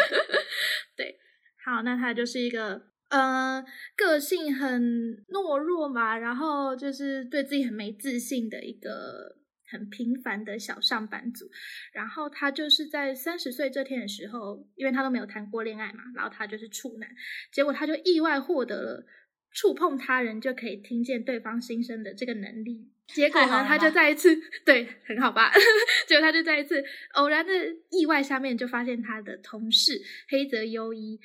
[1.69, 3.63] 好，那他就是一个呃
[3.95, 9.37] 个性很懦弱嘛，然后就是对自己很没自信的一个。
[9.71, 11.45] 很平凡的小上班族，
[11.93, 17.07] 然后他就是在三十岁这天的时候，因为他都没有谈过恋爱嘛，然后他就是处男，
[17.51, 19.05] 结果他就意外获得了
[19.51, 22.89] 触碰他人就可以听见对方心声的这个能力。
[23.05, 25.51] 结果呢， 他就再一次对很好吧，
[26.07, 27.53] 结果他就在一次偶然的
[27.91, 31.19] 意外下面，就发现他的同事黑泽优一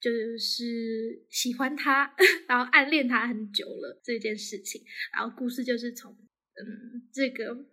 [0.00, 2.14] 就是喜欢他，
[2.48, 4.82] 然后暗恋他很久了这件事情。
[5.12, 7.66] 然后故事就是从嗯这个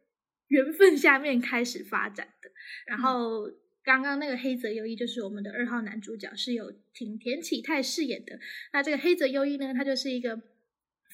[0.47, 2.51] 缘分下面开始发展的。
[2.85, 3.49] 然后
[3.81, 8.37] 刚刚那个黑泽优一就是我们的二号男主角，是由挺田启太饰演的。
[8.73, 10.41] 那这个黑泽优一呢，他就是一个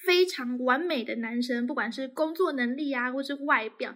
[0.04, 3.95] 非常完美的男生，不管是工作能力啊，或是外表，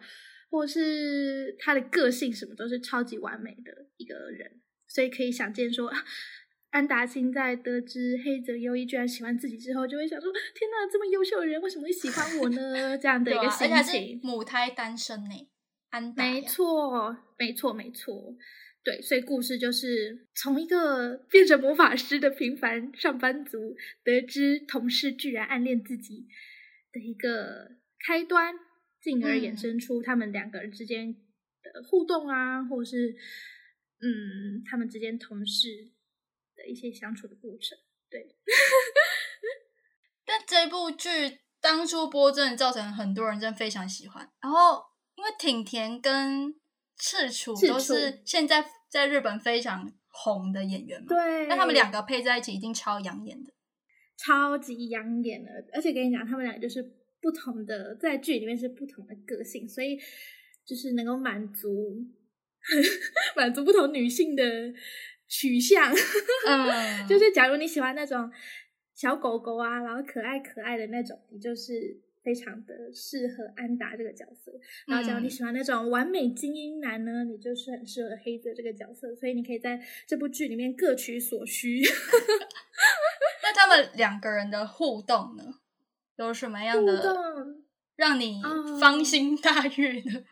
[0.52, 4.62] 或是他的个性，什么都是超级完美的一个人。
[4.88, 5.92] 所以可以想见说。
[6.70, 14.20] 安达清在得知黑泽优一居然喜欢自己之后，就会想说：“天哪，这么优秀的人为什么会喜欢我呢？”这样的一个心且还是情。
[14.22, 15.48] 母胎单身呢，
[15.90, 18.36] 安达没错，没错，没错，
[18.84, 26.28] 对，所以故事就是从一个变成魔法师的平凡上班族，得知同事居然暗恋自己
[26.92, 27.72] 的一个
[28.06, 28.54] 开端，
[29.02, 31.14] 进而衍生出他们两个人之间
[31.64, 33.16] 的互动啊，或是
[34.02, 35.70] 嗯，他们之间同事
[36.68, 37.78] 的一些相处的过程。
[38.10, 38.20] 对，
[40.26, 44.30] 但这部剧当初播真的造成很多人真的非常喜欢。
[44.42, 44.84] 然后
[45.16, 46.54] 因为挺田跟
[46.98, 53.54] 赤楚都是楚现在在日本非常红的演员嘛，对，那他们两个配在一起一定超养眼的。
[54.18, 56.82] 超级养眼的，而且跟你讲，他们俩就是
[57.22, 60.00] 不同的，在剧里面是不同的个性，所以
[60.66, 62.04] 就是能够满足
[63.36, 64.44] 满足不同女性的
[65.28, 65.94] 取向。
[66.48, 68.32] 嗯，就是假如你喜欢那种
[68.94, 74.52] 小狗狗啊，然后可爱可爱的那种，你就是非常的适合安达这个角色。
[74.88, 79.16] 然后假如你嗯喜欢那种完美精英男呢，你就是很适合黑泽这个角色。
[79.16, 81.82] 所以你可以在这部剧里面各取所需。
[83.44, 85.44] 那他们两个人的互动呢，
[86.18, 87.16] 有什么样的
[87.96, 90.24] 让你嗯芳心大悦的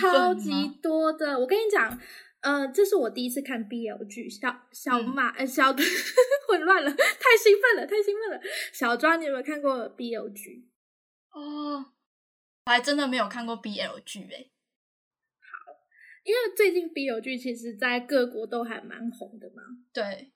[0.00, 0.50] 超级
[0.82, 1.38] 多的。
[1.38, 2.00] 我跟你讲，
[2.42, 5.72] 呃，这是我第一次看 BL 剧，小小嗯马、呃小
[6.48, 8.40] 混乱了，太兴奋了，太兴奋了。
[8.72, 10.68] 小庄，你有没有看过 BL 剧？
[11.32, 11.92] 哦，
[12.66, 14.50] 我还真的没有看过 BL 剧欸
[15.38, 15.72] 好。
[16.24, 19.62] 因为最近 BL 剧其实在各国都还蛮红的嘛。
[19.92, 20.32] 对，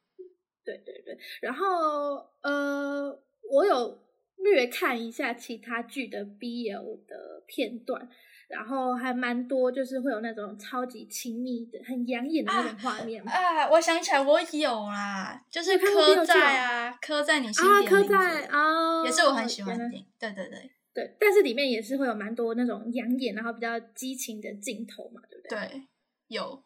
[0.65, 8.09] 对对对，然后呃，我有略看一下其他剧的 BL 的片段，
[8.49, 13.23] 然后还蛮多，就是会有那种超级亲密的、很养眼的那种画面。
[13.27, 20.07] 啊，我想起来，我有啦，就是你看过刻 BL 剧在啊，刻在你心啊，刻底的名字在啊，也是我很喜欢的电影。
[20.19, 25.59] 对对对对，但是里面也是会有蛮多那种养眼，然后比较激情的镜头嘛，对不对？。
[25.59, 25.83] 对，
[26.29, 26.63] 有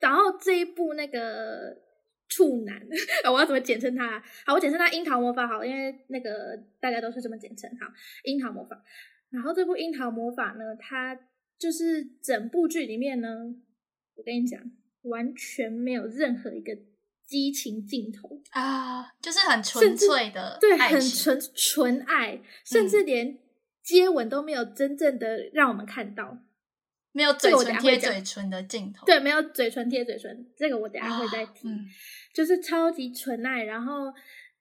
[0.00, 1.76] 然后这一部那个
[2.28, 2.80] 处男，
[3.32, 4.22] 我要怎么简称他啊？
[4.44, 7.70] 好，我简称他樱桃魔法好了，因为那个大家都是这么简称。
[7.80, 7.86] 好，
[8.24, 8.82] 樱桃魔法。
[9.30, 11.18] 然后这部樱桃魔法呢，它
[11.58, 13.28] 就是整部剧里面呢，
[14.14, 14.60] 我跟你讲，
[15.02, 16.76] 完全没有任何一个
[17.26, 23.38] 激情镜头，啊，就是很纯粹的对，很纯纯爱，甚至连
[23.82, 26.38] 接吻都没有真正的让我们看到。
[27.12, 29.04] 没有嘴唇贴嘴唇的镜头。
[29.04, 31.68] 对，没有嘴唇贴嘴唇，这个我等下会再提。
[31.68, 31.86] 嗯
[32.34, 34.12] 就是超级纯爱，然后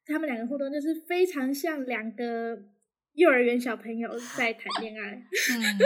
[0.05, 2.57] 他们两个互动就是非常像两个
[3.17, 5.61] 幼儿园小朋友在谈恋爱，嗯，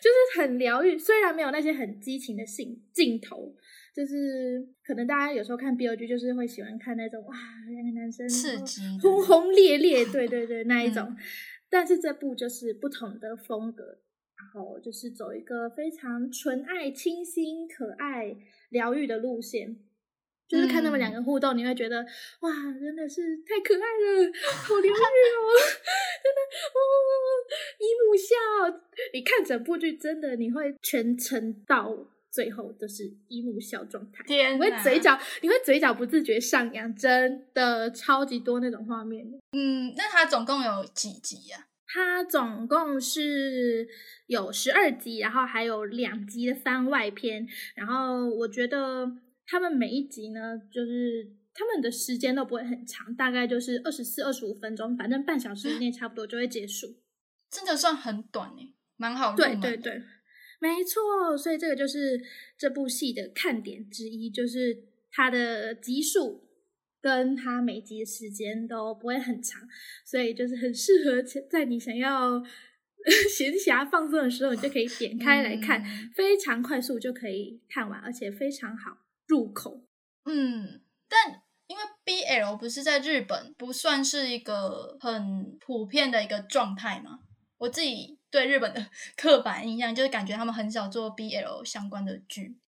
[0.00, 0.96] 就是很疗愈。
[0.98, 3.54] 虽然没有那些很激情的镜镜头，
[3.96, 7.34] 就是可能大家有时候看剧就是会喜欢看那种哇，
[7.70, 11.04] 两个男生刺激轰轰烈烈， 对对对，那一种。
[11.08, 11.16] 嗯
[11.72, 13.84] 但是这部就是不同的风格，
[14.36, 18.36] 然后就是走一个非常纯爱、清新、可爱、
[18.70, 19.76] 疗愈的路线。
[20.50, 22.04] 就是看他们两个互动，你会觉得
[22.40, 25.38] 哇，真的是太可爱了，好疗愈哦，
[26.24, 26.40] 真的
[26.74, 26.82] 哦，
[27.78, 28.80] 姨母笑。
[29.12, 31.96] 你看整部剧，真的你会全程到
[32.32, 39.24] 最后都是姨母笑状态，你会嘴角，你会嘴角不自觉上扬，真的超级多那种画面。
[39.52, 43.88] 嗯，那它总共有几集呀、它总共是
[44.26, 47.46] 有十二集，然后还有两集的番外篇。
[47.76, 49.10] 然后我觉得
[49.50, 56.86] 他们每一集呢，就是他们的时间都不会很长，大概就是二十四、二十五分钟，反正半小时以内 差不多就会结束。
[57.50, 60.00] 真的算很短诶，蛮好入对对对，
[60.60, 61.36] 没错。
[61.36, 62.22] 所以这个就是
[62.56, 66.48] 这部戏的看点之一，就是它的集数
[67.02, 69.62] 跟它每集的时间都不会很长，
[70.06, 72.40] 所以就是很适合在你想要
[73.28, 78.98] 闲暇放松的时候，你就可以点开来看，嗯非常快速就可以看完，而且非常好
[79.30, 79.80] 入口。
[80.24, 87.20] 嗯，但因为 BL 不是在日本不算是一个很普遍的一个状态嘛，
[87.58, 88.84] 我自己对日本的
[89.16, 92.58] 刻板印象就是感觉他们很少做 BL 相关的剧。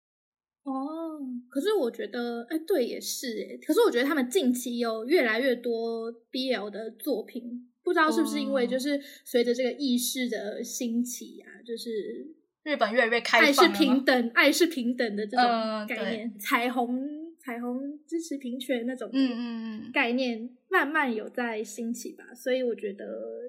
[0.62, 1.18] 哦，
[1.51, 3.59] 可是我觉得，哎，对，也是哎。
[3.66, 12.25] 可是我觉得他们近期有越来越多 BL 的作品，不知道是不是因为哦就是随着这个意识的兴起啊，就是
[12.64, 23.05] 日本越来越开爱是放了吗平等，爱是平等的这种呃概念，彩虹彩虹支持平权那种嗯嗯嗯，概念慢慢有在兴起吧，所以我觉得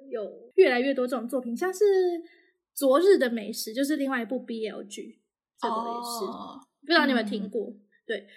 [0.10, 1.84] 有越来越多这种作品，像是
[2.74, 5.20] 《昨日的美食》就是另外一部 BL 剧，
[5.60, 6.26] 这个也是。
[6.26, 7.74] 哦不知道你有没有嗯听过？
[8.06, 8.28] 对，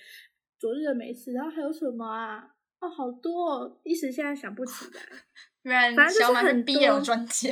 [0.56, 2.48] 昨日的美食，然后还有什么啊？
[2.78, 5.02] 哦，好多、哦，一时现在想不起来。
[5.64, 7.50] 原来小马是 BL 专家。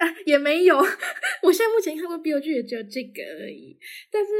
[0.00, 0.76] 啊，也没有。
[1.44, 3.78] 我现在目前看过 BL 剧也只有这个而已，
[4.10, 4.30] 但是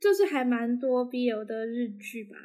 [0.00, 2.36] 就是还蛮多 BL 的日剧吧，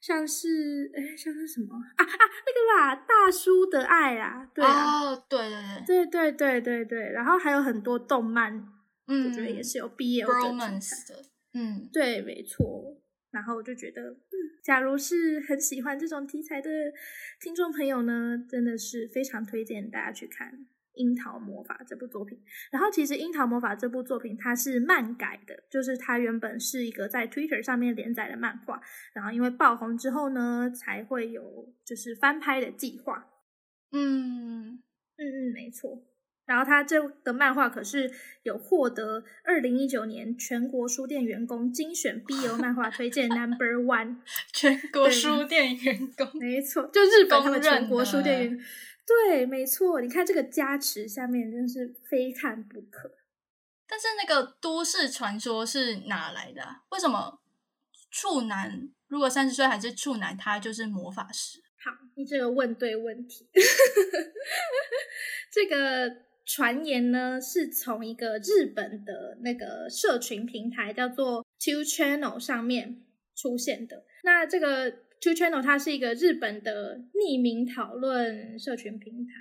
[0.00, 2.06] 像是哎，像是什么啊啊
[2.46, 5.38] 那个啦，大叔的爱啦，对啊，哦，对
[5.86, 8.52] 对对，对对对对对，然后还有很多动漫，
[9.08, 11.22] 嗯，我觉得也是有 BL 的的，
[11.54, 13.00] 嗯，对，没错。
[13.30, 16.70] 然后我就觉得，嗯，假如是很喜欢这种题材的
[17.40, 20.52] 听众朋友呢，真的是非常推荐大家去看
[20.94, 22.40] 《樱桃魔法》这部作品。
[22.70, 28.80] 然后其实《樱桃魔法》这部作品它是漫改的，就是它原本是一个在 Twitter 上面连载的漫画，
[29.12, 33.26] 然后因为爆红之后呢，才会有就是翻拍的计划。
[33.92, 34.82] 嗯，
[35.16, 36.02] 嗯嗯，没错。
[36.46, 38.10] 然后他这个漫画可是
[38.42, 44.18] 有获得二零一九年全国书店员工精选 BL 漫画推荐 Number One，
[44.52, 48.64] 全国对书店员工，没错，就日本他们全国书店的员，
[49.06, 50.00] 对，没错。
[50.00, 53.10] 你看这个加持下面真是非看不可。
[53.86, 56.82] 但是那个都市传说是哪来的、啊？
[56.90, 57.40] 为什么
[58.10, 61.60] 处男如果三十岁还是处男，他就是魔法师？
[61.84, 63.46] 好，你这个问对问题。
[65.52, 73.04] 这个传言呢，是从一个日本的那个社群平台叫做 Two Channel 上面
[73.36, 74.04] 出现的。
[74.22, 74.90] 那这个
[75.24, 79.32] Two Channel 它是一个日本的匿名讨论社群平台。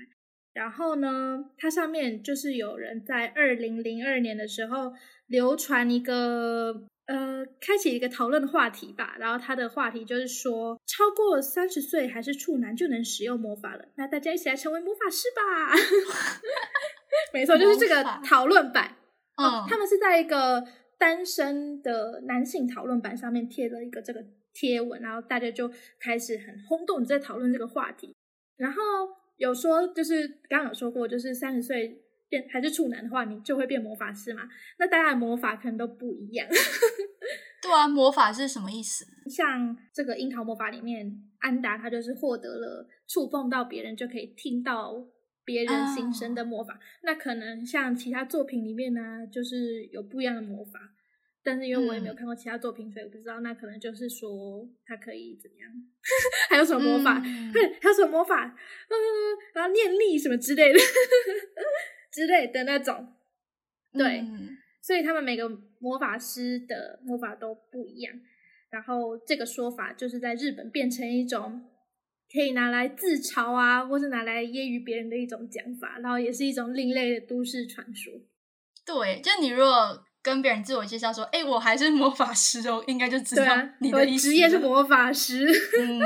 [0.54, 4.94] 然后呢，它上面就是有人在二零零二年的时候
[5.28, 9.18] 流传一个呃，开启一个讨论的话题吧。
[9.20, 13.84] 然后它的话题就是说，超过三十岁还是处男就能使用魔法了。
[13.96, 15.76] 那大家一起来成为魔法师吧！
[17.34, 18.96] 没错，就是这个讨论版。
[19.36, 20.64] 嗯，哦，他们是在一个
[20.98, 28.16] 单身的男性讨论版上面贴了一个这个贴文，然后大家就开始很轰动地在讨论这个话题。
[28.56, 28.80] 然后
[29.38, 34.44] 有说，就是刚刚有说过，就是三十岁变还是处男的话，你就会变魔法师嘛？
[34.78, 36.48] 那大家的魔法可能都不一样。
[37.62, 39.06] 对啊，魔法是什么意思？
[39.30, 44.94] 像这个樱桃魔法里面，安达他就是获得了触碰到别人就可以听到
[45.46, 46.80] 别人心声的魔法。
[47.04, 50.80] 那可能像其他作品里面呢，就是有不一样的魔法。
[51.44, 53.42] 但是因为我也没有嗯看过其他作品，所以我不知道。
[53.42, 55.70] 那可能就是说他可以怎么样？
[56.50, 57.22] 还有什么魔法？
[57.26, 58.46] 嗯对，还有什么魔法？
[58.48, 58.96] 嗯，
[59.54, 60.80] 然后念力什么之类的
[62.12, 63.14] 之类的那种。
[63.92, 65.48] 对，嗯所以他们每个
[65.80, 68.14] 魔法师的魔法都不一样。
[68.70, 71.64] 然后这个说法就是在日本变成一种
[72.32, 78.12] 可以拿来自嘲啊，或是拿来揶揄别人的一种讲法，然后也是一种另类的都市传说。
[78.86, 83.44] 对，就你如果跟别人自我介绍说，哎、我还是魔法师哦，应该就知道
[83.80, 85.46] 你的职业是魔法师。
[85.46, 86.00] 嗯，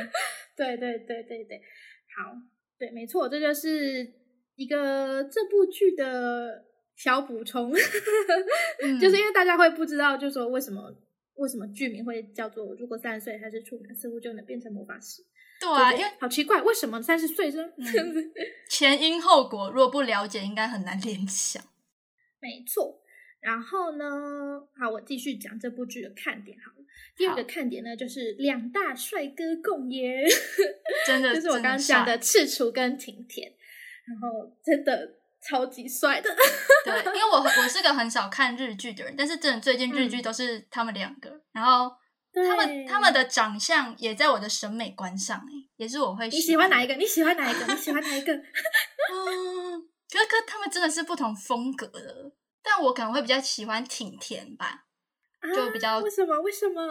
[0.56, 1.60] 对对对对对，
[2.16, 2.32] 好，
[2.78, 4.10] 对，没错，这就是
[4.56, 6.64] 一个这部剧的
[6.96, 7.70] 小补充，
[8.82, 10.82] 嗯 就是因为大家会不知道，就说为什么
[11.34, 15.22] 为什么剧名会叫做如果三十岁还是处男，似乎就能变成魔法师。
[15.60, 17.58] 对啊，对因为好奇怪，为什么三十岁是
[17.92, 18.32] 这样子？
[18.70, 21.62] 前因后果如果不了解，应该很难联想。
[22.40, 23.02] 没错。
[23.40, 24.04] 然后呢，
[24.76, 26.84] 好，我继续讲这部剧的看点好了。
[27.16, 30.24] 第二个看点呢，就是两大帅哥共演。
[31.06, 33.52] 真的，就是我真刚刚讲的赤楚跟挺田，
[34.06, 36.28] 然后真的超级帅的。
[36.84, 41.92] 对，因为我 我是个很少看日剧的人，但是真的最近日剧嗯都是他们两个，然后
[42.32, 46.94] 他们他们的长相也在我的审美观上，哎，也是我会你喜欢哪一个？
[46.94, 47.72] 你喜欢哪一个？
[47.72, 48.32] 你喜欢哪一个？
[49.12, 52.32] 嗯，可是跟他们真的是不同风格的，
[52.68, 54.84] 但我可能会比较喜欢挺田吧。
[55.54, 56.40] 就比较啊为什么？
[56.42, 56.82] 为什么？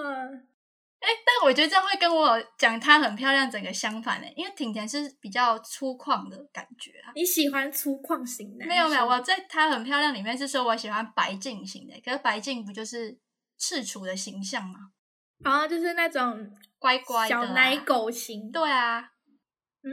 [0.99, 7.11] 哎，但我觉得这样会跟我讲她很漂亮整个相反呢，因为挺田是比较粗犷的感觉啊。
[7.13, 8.67] 你喜欢粗犷型男生？
[8.67, 13.19] 没有没有，我在她很漂亮里面是说我喜欢白净型的，可是白净不就是
[13.59, 14.79] 赤楚的形象吗？
[15.43, 17.77] 啊，就是那种乖乖的、啊、小奶。
[17.77, 18.49] 狗型。
[18.51, 19.11] 对啊，
[19.83, 19.91] 嗯，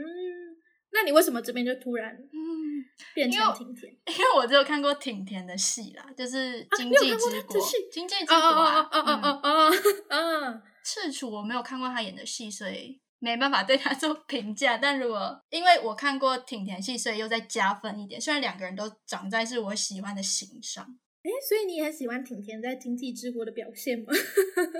[0.95, 2.81] 那你为什么这边就突然嗯，
[3.13, 3.91] 变成挺甜？
[4.07, 7.59] 因为我只有看过挺甜的戏啦，就是《经济之国
[7.91, 14.77] 经济之哦国啊哦，哦哦嗯哦哦哦哦，赤楚我没有看过他演的戏，所以没办法对他做评价。
[14.77, 18.19] 但如果因为我看过挺甜戏，所以又再加分一点。
[18.21, 20.85] 虽然两个人都长在是我喜欢的型上，
[21.23, 24.05] 哎，所以你也很喜欢挺甜在《经济之国》的表现吗？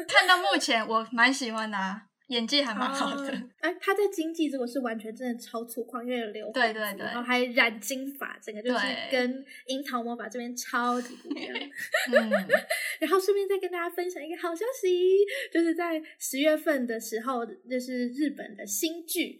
[0.07, 3.31] 看到目前我蛮喜欢的、啊，演技还蛮好的。
[3.31, 11.55] 哦哎、他在经济这个是完全真的超粗犷，因为有留对对对然后还染金发，整个就是跟樱桃魔法这边超级不一样。
[12.11, 12.29] 嗯，
[12.99, 15.17] 然后顺便再跟大家分享一个好消息，
[15.51, 19.39] 就是在十月份的时候，就是日本的新剧，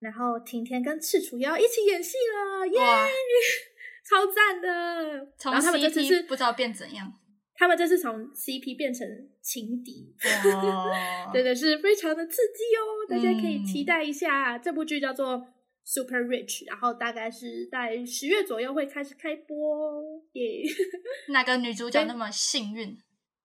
[0.00, 2.80] 然后挺田跟赤楚也要一起演戏了，耶！
[4.08, 5.32] 超赞的。
[5.36, 7.12] 从然后他们这次是不知道变怎样。
[7.58, 9.04] 他们这次从 CP 变成
[9.42, 10.14] 情敌，
[10.54, 14.56] 哇 对的，是非常的刺激哦，大家可以期嗯待一下。
[14.56, 15.36] 这部剧叫做
[15.84, 20.62] 《Super Rich》，然后大概是在十月左右会开始开播哦，耶、
[21.32, 22.96] 哪个女主角那么幸运？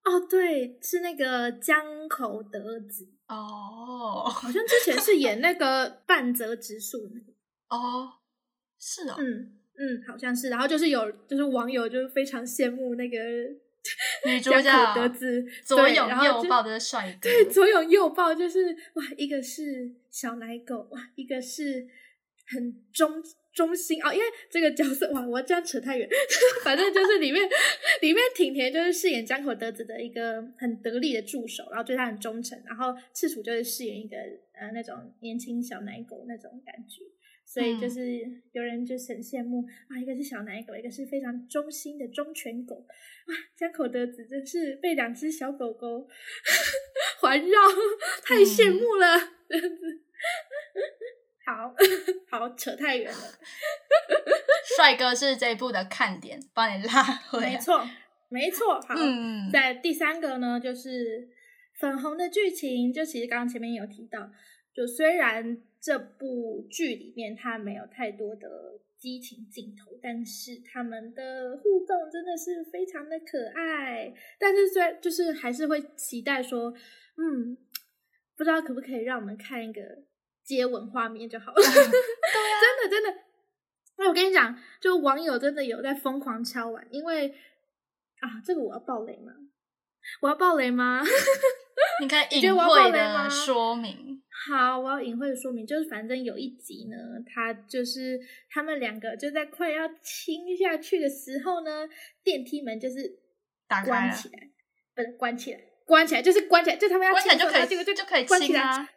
[0.04, 4.22] 哦，对，是那个江口德子，哦。
[4.28, 7.32] 好像之前是演那个半泽直树那个，
[7.70, 8.08] 哦，
[8.78, 10.50] 是哦，嗯嗯，好像是。
[10.50, 13.16] 然后就是有就是网友就是非常羡慕那个
[14.26, 21.86] 女主江角口德子左拥右抱的帅哥，对，左拥右抱，就是哇，一个是小奶狗，哇，一个是
[22.46, 23.22] 很忠
[23.52, 24.12] 忠心哦。
[24.12, 26.08] 因为这个角色哇，我这样扯太远，
[26.64, 27.42] 反正就是里面
[28.00, 34.16] 里面挺田就是饰演江口德子的一个很得力的助手，然后对他很忠诚，然后赤楚就是饰演一个
[34.52, 37.02] 呃那种年轻小奶狗那种感觉。
[37.54, 38.02] 所以就是
[38.50, 42.84] 有人就是很羡慕啊，一个是小奶狗，一个是非常忠心的忠犬狗。
[43.26, 46.08] 啊，江口德子真是被两只小狗狗
[47.20, 47.56] 环绕，
[48.24, 49.16] 太羡慕了，
[49.48, 50.00] 这样子。
[51.46, 51.72] 好
[52.28, 53.18] 好扯太远了，
[54.76, 57.52] 帅哥是这一部的看点，帮你拉回来。
[57.52, 57.88] 没错，
[58.30, 58.80] 没错。
[58.80, 61.28] 好，嗯，在第三个呢，就是
[61.78, 64.28] 粉红的剧情，就其实刚刚前面有提到，
[64.74, 68.48] 就虽然这部剧里面它没有太多的
[68.96, 74.10] 激情镜头，但是他们的互动真的是非常的可爱。
[74.38, 76.72] 但是虽然就是还是会期待说，
[77.18, 77.54] 嗯，
[78.34, 79.82] 不知道可不可以让我们看一个
[80.42, 81.54] 接吻画面就好了。
[81.54, 81.68] 对啊，
[82.62, 83.20] 真的真的。
[83.98, 87.28] 那我跟你讲，就网友真的有在疯狂敲碗，因为
[88.20, 89.34] 啊，这个我要爆雷吗？
[90.22, 91.02] 我要爆雷吗？
[92.00, 94.22] 你可以你觉隐晦的说明。
[94.50, 98.20] 好，我要隐晦的说明，就是反正有一集呢，他就是
[98.50, 101.88] 他们两个就在快要亲下去的时候呢，
[102.22, 103.18] 电梯门就是
[103.66, 104.50] 打关起来，
[104.94, 108.90] 不是关起来，关起来就是关起来，就他们要关起来就可以亲的时候然后结果就就可以关起来亲啊。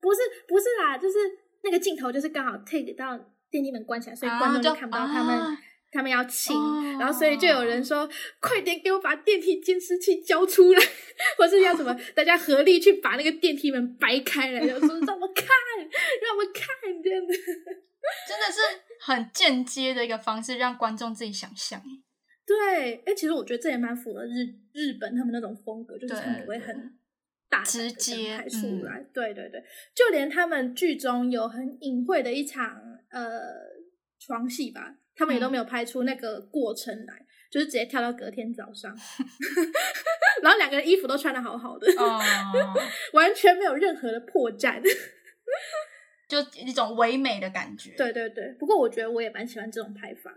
[0.00, 1.18] 不是不是啦，就是
[1.64, 3.18] 那个镜头就是刚好 take 到
[3.50, 5.58] 电梯门关起来，所以啊观众就就看不到他们、啊
[5.92, 8.08] 他们要请，哦然后所以就有人说，
[8.40, 10.80] 快点给我把电梯监视器交出来，
[11.36, 15.46] 或是要什么， 大家合力去把那个电梯门掰开来，然后说让我看，
[16.22, 17.32] 让我看，这样子。
[18.26, 18.58] 真的是
[19.00, 21.80] 很间接的一个方式，让观众自己想象。
[22.46, 26.98] 对，哎，其实我觉得这也蛮符合日日本他们那种风格，就是他们不会很
[27.48, 29.04] 大直接拍出嗯来。
[29.12, 29.62] 对对对，
[29.94, 32.80] 就连他们剧中有很隐晦的一场
[33.10, 33.40] 呃
[34.18, 38.96] 床戏吧，他们也都嗯没有拍出那个过程来，就是直接跳到隔天早上，
[40.42, 42.18] 然后两个人衣服都穿的好好的，哦，
[43.12, 44.82] 完全没有任何的破绽。
[46.26, 47.90] 就一种唯美的感觉。
[47.96, 50.30] 对对对，不过我觉得我也蛮喜欢这种拍法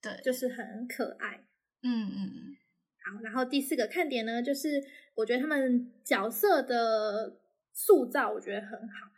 [0.00, 1.44] 的，对，就是很可爱。
[1.82, 2.56] 嗯嗯嗯，
[3.04, 4.82] 好，然后第四个看点呢，就是
[5.14, 7.36] 我觉得他们角色的
[7.74, 9.10] 塑造，我觉得很好，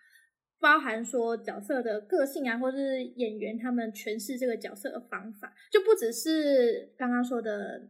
[0.61, 7.88] 包含说角色的个性啊，或是演员他们诠释这个角色的方法，就不只是刚刚说的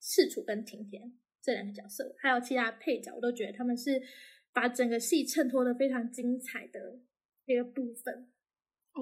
[0.00, 4.02] 赤楚跟晴天这两个角色，还有其他配角，我都觉得他们是
[4.52, 6.98] 把整个戏衬托的非常精彩的
[7.46, 8.28] 一个部分。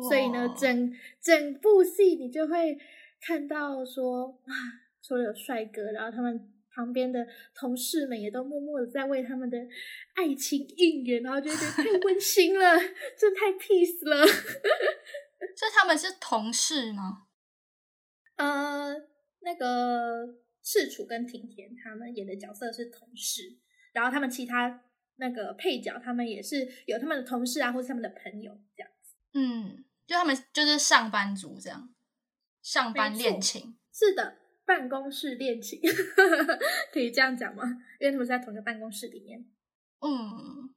[0.08, 2.78] 所以呢，整整部戏你就会
[3.20, 4.54] 看到说，啊，
[5.02, 9.58] 除了有帅哥，然后他们旁边的同事们也都默默的在为他们的
[10.14, 12.78] 爱情应援，然后就觉得太 温馨了，
[13.18, 14.26] 这太 peace 了。
[15.56, 17.26] 所以他们是同事吗？
[18.36, 18.94] 呃，
[19.40, 23.58] 那个赤楚跟庭田他们演的角色是同事，
[23.92, 24.82] 然后他们其他
[25.16, 29.14] 那个配角他们也是有他们的同事啊，或是他们的朋友这样子。
[29.34, 31.92] 嗯，就他们就是上班族这样，
[32.62, 33.76] 上班恋情。
[33.92, 34.38] 是的，
[34.70, 35.80] 办公室恋情
[36.94, 37.64] 可以这样讲吗？
[37.98, 39.44] 因为他们是在同一个办公室里面。
[40.00, 40.72] 嗯，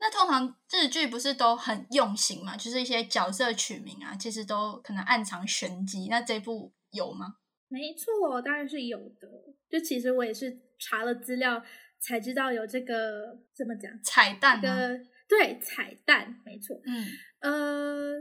[0.00, 2.56] 那通常日剧不是都很用心嘛？
[2.56, 6.08] 就是一些角色取名啊，其实都可能暗藏玄机。
[6.08, 7.36] 那这部有吗？
[7.68, 9.28] 没错，当然是有的。
[9.68, 11.62] 就其实我也是查了资料
[12.00, 14.62] 才知道有这个怎么讲彩蛋吗？
[14.62, 16.80] 这个对彩蛋，没错。
[16.86, 17.04] 嗯
[17.40, 18.14] 呃，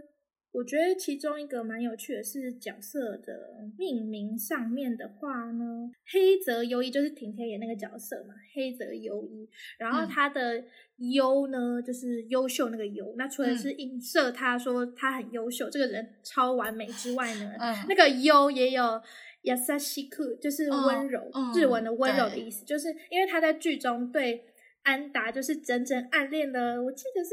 [0.54, 10.64] 我觉得其中一个蛮有趣的是角色的命名上面的话呢，黑泽优一就是庭田演那个角色嘛，黑泽优一，然后嗯他的
[10.98, 19.02] 优呢就是优秀那个优，那除了是嗯影射他说他很优秀，这个人超完美之外呢，嗯那个优也有。
[19.44, 24.46] 亚萨西克就是温柔，嗯日文的温柔的意思，就是因为他在剧中对
[24.84, 27.32] 安达就是整整暗恋了，我记得是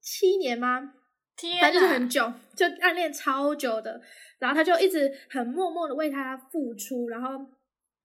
[0.00, 0.94] 七年吗？
[1.36, 2.08] 天反正就是很！
[2.08, 4.00] 久，就暗恋超久的，
[4.38, 7.46] 然后他就一直很默默的为他付出，然后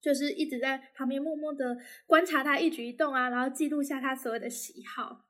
[0.00, 1.76] 就是一直在旁边默默的
[2.06, 5.26] 观察他一举一动啊，然后记录下他所有的喜好，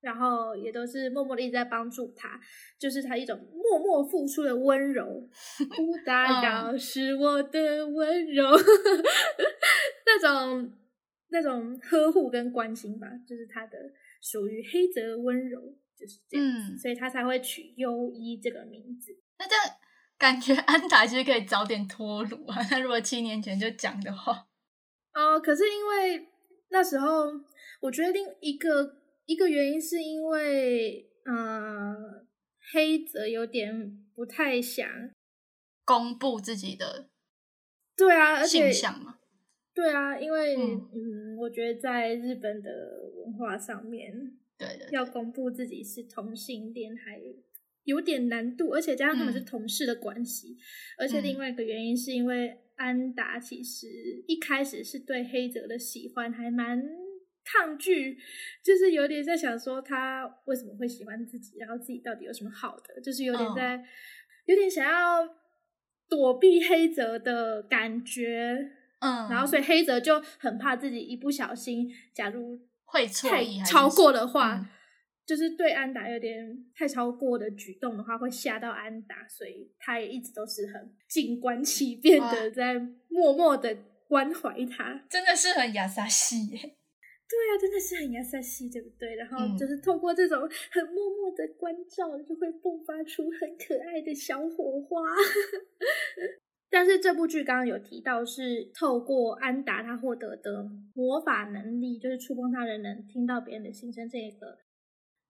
[0.00, 2.40] 然后也都是默默的一直在帮助他，
[2.78, 5.28] 就是他一种默默付出的温柔。
[5.58, 8.44] 不打扰是我的温柔，
[10.06, 10.72] 那种
[11.28, 13.78] 那种呵护跟关心吧，就是他的
[14.20, 19.16] 属于黑泽的温柔，就是这样子，嗯所以他才会取优一这个名字。
[19.38, 19.64] 那这样
[20.18, 22.56] 感觉安达其实可以早点脱乳啊。
[22.70, 24.48] 那如果七年前就讲的话，
[25.14, 26.28] 哦，可是因为
[26.70, 27.26] 那时候，
[27.80, 28.96] 我觉得另一个
[29.26, 31.94] 一个原因是因为，呃，
[32.72, 34.88] 黑泽有点不太想，
[35.84, 37.08] 公布自己的
[37.96, 38.72] 对啊，而且。
[39.74, 42.70] 对啊，因为嗯嗯我觉得在日本的
[43.24, 44.12] 文化上面，
[44.90, 47.20] 要公布自己是同性恋还
[47.84, 49.44] 有点难度，而且加上他们是嗯。
[49.44, 50.56] 同事的关系，
[50.96, 53.86] 而且另外一个原因是因为安达其实
[54.26, 56.82] 一开始是对黑泽的喜欢还蛮
[57.44, 58.16] 抗拒，
[58.64, 63.52] 就是有点在想说他为什么会喜欢自己，然后自己到底有什么好的，就是有点哦。
[63.56, 63.84] 在、
[64.46, 65.28] 有点想要
[66.08, 68.70] 躲避黑泽的感觉。
[69.00, 72.60] 嗯，然后所以黑泽就很怕自己一不小心，假如
[72.92, 74.68] 会错太意还是超过的话，嗯
[75.24, 76.34] 就是对安达有点
[76.74, 82.74] 太超过的举动的话，会吓到安达，所以他也一直都是很静观其变的，在
[83.08, 83.74] 默默的
[84.08, 85.00] 关怀他。
[85.08, 86.58] 真的是很亚萨西耶。
[86.58, 89.14] 对啊，真的是很亚萨西，对不对？
[89.14, 90.40] 然后嗯就是透过这种
[90.70, 95.00] 很默默的关照，就会迸发出很可爱的小火花。
[96.72, 104.56] 但是这部剧刚刚有提到，是透过安达他获得的魔法能力，就是触碰他人能听到别人的心声这个，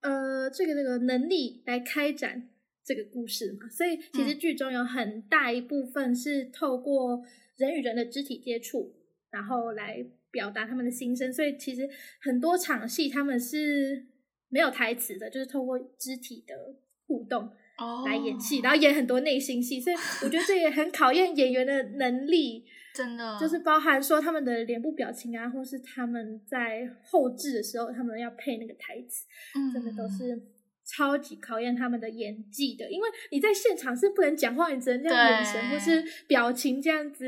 [0.03, 2.49] 呃，这个这个能力来开展
[2.84, 3.68] 这个故事嘛。
[3.68, 7.20] 所以其实嗯剧中有很大一部分是透过
[7.57, 8.95] 人与人的肢体接触，
[9.32, 11.32] 然后来表达他们的心声。
[11.32, 11.90] 所以其实
[12.20, 14.07] 很多场戏他们是
[14.49, 16.76] 没有台词的，就是透过肢体的
[17.09, 17.53] 互动哦
[18.07, 19.80] 来演戏，然后演很多内心戏。
[19.80, 22.64] 所以我觉得这也很考验演员的能力，
[22.95, 29.26] 真的就是包含说他们的脸部表情啊，或是他们在后置的时候，他们要配那个台词，
[29.72, 30.43] 真的都嗯是。
[30.85, 37.24] 超级考验他们的演技的，因为你在现场是不能讲话，你只能这样眼神或是表情这样子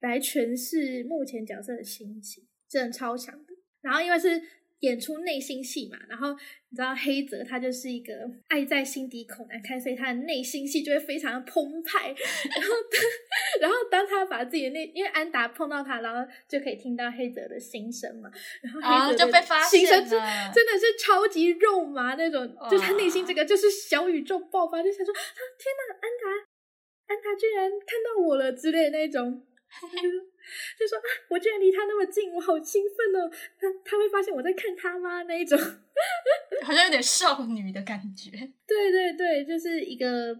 [0.00, 3.52] 来诠释目前角色的心情，真的超强的。
[3.82, 4.42] 然后因为是
[4.80, 6.32] 演出内心戏嘛，然后
[6.70, 8.12] 你知道黑泽他就是一个
[8.46, 12.08] 爱在心底口难开，所以他的内心戏就会非常的澎湃。
[12.08, 18.30] 然后当然后当他把自己的内，因为安达碰到他，然后就可以听到黑泽的心声嘛，
[18.62, 29.44] 然后啊黑泽的就被发心声是现了真的是超级肉麻那种，就他内心这个就是小宇宙爆发，就想说啊天哪，安达安达居然看到我了之类的那种。
[30.78, 33.30] 就说啊，我居然离他那么近，我好兴奋哦！
[33.58, 35.22] 他他会发现我在看他吗？
[35.24, 35.58] 那一种，
[36.64, 38.30] 好像有点少女的感觉。
[38.66, 40.38] 对对对，就是一个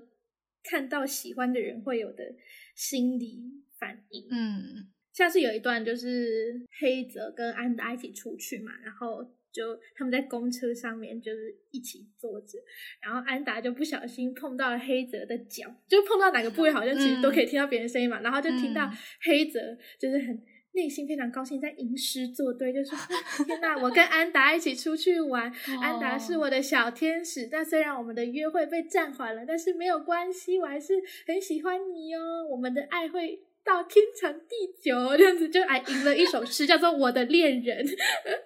[0.64, 2.34] 看到喜欢的人会有的
[2.74, 4.26] 心理反应。
[4.30, 9.22] 嗯，像是有一段就是黑泽跟安达一起出去嘛，然后
[9.52, 12.58] 就他们在公车上面就是一起坐着，
[13.02, 18.92] 然后安达就不小心碰到了黑泽的脚，就碰到哪个部位好像其实都可以听到别人声音嘛，然后就听到嗯
[19.22, 19.60] 黑泽
[19.98, 20.42] 就是很。
[20.72, 22.96] 内心非常高兴，在吟诗作对，就说：
[23.46, 25.50] “天哪，我跟安达一起出去玩，
[25.82, 27.48] 安达是我的小天使。
[27.50, 30.94] 但虽然我们的约会被暂缓了，但是没有关系，我还是
[31.26, 32.46] 很喜欢你哦。
[32.48, 37.84] 我们的爱会到天长地久，这样子就还吟了一首诗，叫做《我的恋人》。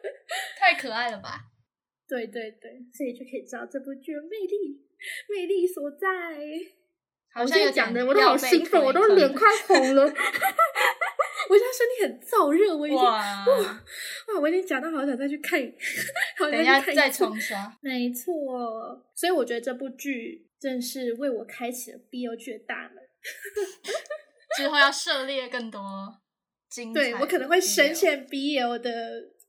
[0.59, 1.39] 太可爱了吧？
[2.09, 4.83] 对对对，所以就可以知道这部剧的魅力，
[5.31, 6.09] 魅力所在。
[7.35, 10.03] 我好像有讲的我都好兴奋，我都坑脸快红了。
[11.49, 14.41] 我现在身体很燥热，我已经哇哇！
[14.41, 15.61] 我已经讲到好想再去看，
[16.37, 17.79] 好想再去看次重刷。
[17.81, 23.03] 没错，所以我觉得这部剧正是为我开启了 BL 剧的大门。
[24.57, 25.81] 之后要涉猎更多
[26.69, 27.95] 精彩对我可能会深。
[27.95, 28.91] 陷 BL 的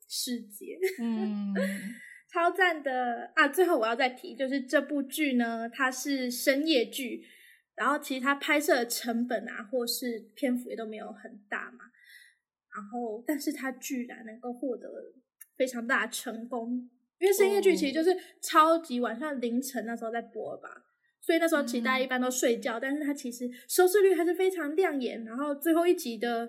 [0.08, 1.54] 世界，嗯，
[2.32, 3.47] 超赞的啊！
[3.47, 7.26] 最后我要再提，就是这部剧呢，它是深夜剧，
[7.76, 11.86] 然后其实它拍摄的成本啊，或是篇幅也都没有很大嘛。
[12.76, 14.89] 然后，但是它居然能够获得
[15.56, 16.89] 非常大的成功，
[17.20, 18.10] 因为深夜剧其实就是
[18.41, 20.70] 超级晚上凌晨那时候在播吧，
[21.26, 25.24] 所以那时候其实大家一般都睡觉，但是它其实收视率还是非常亮眼。
[25.24, 26.47] 然后最后一集的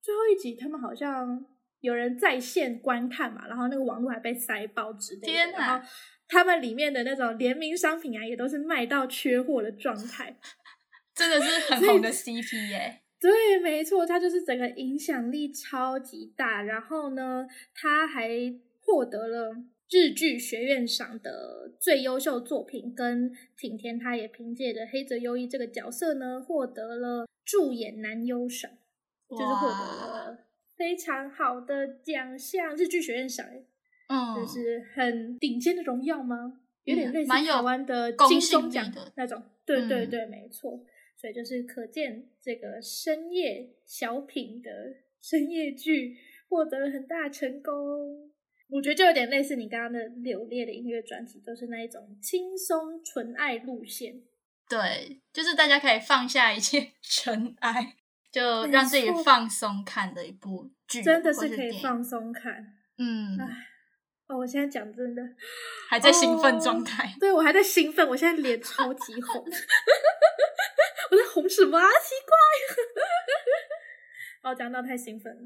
[0.00, 1.44] 最后一集，他们好像
[1.80, 5.52] 有人在线观看嘛，然后那个网络还被塞爆之类的。
[5.52, 5.86] 然后
[6.26, 10.34] 他们里面的那种联名商品啊，也都是卖到缺货的状态。
[11.14, 13.02] 真的是很红的 CP 耶。
[13.20, 16.62] 对，没错，它就是整个影响力超级大。
[16.62, 18.30] 然后呢，他还
[18.80, 19.56] 获得了
[19.90, 28.70] 日剧学院赏的最优秀作品，跟挺田他也凭借着黑泽优一这个角色呢，获得了助演男优赏，
[29.30, 33.46] 就是获得了非常好的奖项，日剧学院赏，
[34.08, 36.60] 嗯，就是很顶尖的荣耀吗？
[36.84, 39.42] 有点类似台湾的金钟奖的那种。
[39.64, 40.84] 对对嗯对，没错。
[41.16, 44.70] 所以就是可见这个深夜小品的
[45.20, 46.16] 深夜剧
[46.48, 48.30] 获得了很大成功。
[48.68, 54.20] 我觉得就有点类似你刚刚的柳烈的音乐专辑，都是那一种轻松纯爱路线。
[54.68, 57.94] 对，就是大家可以放下一切 尘埃，
[58.32, 62.74] 就没让自己放松看的一部剧，真的是可以放松看。
[62.98, 63.46] 嗯，唉
[64.26, 65.22] 哦，我现在讲真的，
[65.88, 67.14] 还在兴奋哦状态。
[67.20, 69.44] 对我还在兴奋，我现在脸超级红。
[71.08, 71.86] 我在红什么啊？
[71.86, 72.34] 奇怪。
[74.50, 75.42] 哦，讲到太兴奋了。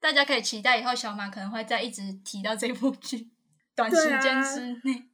[0.00, 3.30] 大家可以期待以后小马可能会再一直提到这部剧，
[3.74, 5.08] 短时间之内。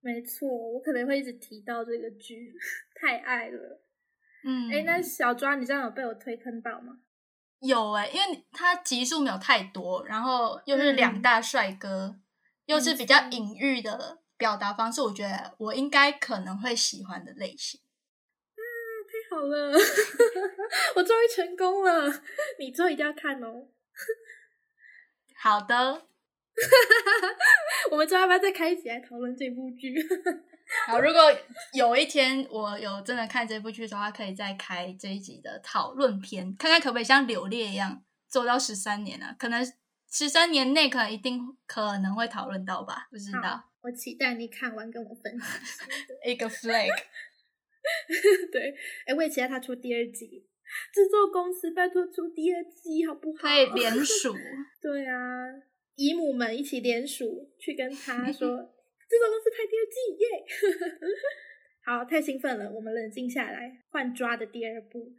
[0.00, 2.54] 没错，我可能会一直提到这个剧，
[3.00, 3.82] 太爱了。
[4.44, 6.98] 嗯，哎、那小抓，你这样有被我推坑到吗？
[7.60, 12.16] 有哎、因为他集数没有太多，然后又是两嗯大帅哥，
[12.64, 17.78] 又是比较隐喻的表达方式，我觉得我应该可能会喜欢的类型。
[18.56, 18.62] 啊
[19.10, 19.72] 太好了，
[20.96, 22.22] 我终于成功了！
[22.58, 23.68] 你之后一定要看哦。
[25.42, 26.06] 好的，
[27.90, 29.94] 我们之后要不要再开一起来讨论这部剧？
[30.86, 31.20] 好，如果
[31.72, 39.34] 有一天我有真的看这部剧的话，可以再开这一集的讨论篇，看看可不可以像柳烈一样做到十三年啊？
[39.38, 39.64] 可能
[40.12, 45.48] 十三年内可能一定可能会讨论到吧，不知道，我期待你看完跟我分享。
[46.24, 46.88] 一个 flag。
[48.52, 48.74] 对，
[49.06, 50.46] 哎、我也期待他出第二季。
[50.94, 53.42] 制作公司拜托出第二季好不好？
[53.42, 54.34] 可以联署，
[54.80, 55.14] 对啊，
[55.96, 60.26] 姨母们一起联署去跟他说，制作公司拍第二季耶！
[61.84, 65.12] 好，太兴奋了，我们冷静下来，换抓的第二部。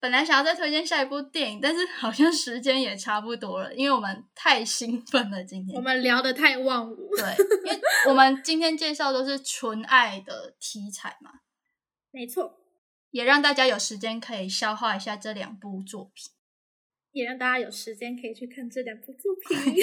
[0.00, 5.80] 本来想要再推荐下一部电影，但是好像时间也差不多了，因为我们太兴奋了今天我。
[5.80, 11.30] 们聊得太忘我，对，因为我们今天介绍都是纯爱的题材嘛，
[12.10, 12.61] 没错，
[13.12, 16.32] 也让大家有时间可以消化一下这两部作品。
[17.12, 19.74] 也让大家有时间可以去看这两部作品。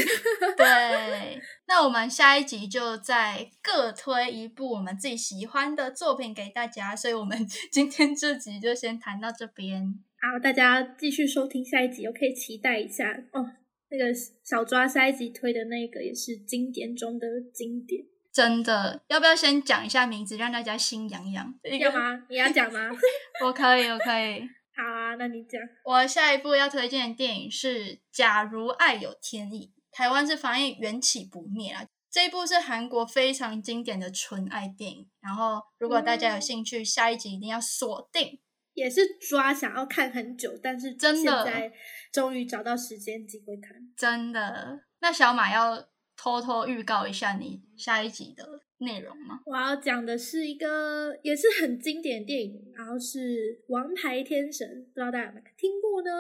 [0.58, 7.38] 对，那我们下一集就再各推一部我们自己喜欢的作品给大家，所以我们
[7.72, 9.94] 今天这集就先谈到这边。
[10.20, 13.46] 好，大家继续收听下一集，我可以期待一下哦。
[13.92, 14.12] 那个
[14.44, 21.54] 小抓下一集推的那个也是经典中的经典，真的，要不要先讲一下名字，让大家心痒痒？
[21.64, 22.24] 一个，要吗？
[22.30, 22.80] 你要讲吗？
[23.44, 24.42] 我可以，我可以。
[24.76, 25.60] 好啊，那你讲。
[25.84, 31.86] 我下一部要推荐的电影是《假如爱有天意》，台湾是翻译《缘起不灭》啊。
[32.12, 38.40] 这一部是韩国非常经典的纯爱电影，然后如果大家有兴趣，下一集一定要锁定。
[38.76, 41.72] 也是抓想要看很久，但是真的现在
[42.14, 43.76] 终于找到时间机会看。
[43.98, 45.89] 真的，那小马要
[46.22, 48.46] 偷偷预告一下你下一集的
[48.80, 49.40] 内容吗？
[49.46, 53.20] 我要讲的是一个也是很经典的电影，然后是
[53.70, 56.12] 《王牌天神》，不知道大家有没有听过呢？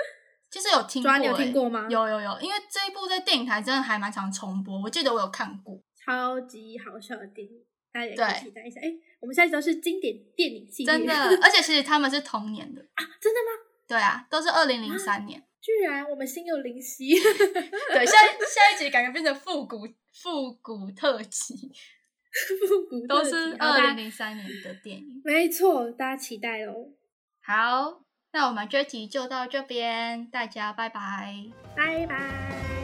[0.50, 5.78] 其实有听过、抓你有欸，听过吗有有有，因为这一部在电影台真的还蛮常重播，我记得我有看过。
[6.02, 8.80] 超级好笑的电影，大家也可以期待一下。
[8.80, 8.90] 哎，
[9.20, 13.50] 我们下一集都是经典电影系列，真的， 而且其实他们是同年的，啊，真的吗？
[13.86, 15.42] 对啊，都是二零零三年。
[15.62, 21.54] 居然我们心有灵犀，对，下下一集感觉变成复古复古特辑，
[22.68, 25.22] 复古都是二零零三年的电影。
[25.24, 26.74] 没错，大家期待哦，
[27.40, 28.02] 好，
[28.32, 31.32] 那我们这集就到这边，大家拜拜。
[31.76, 32.81] 拜拜。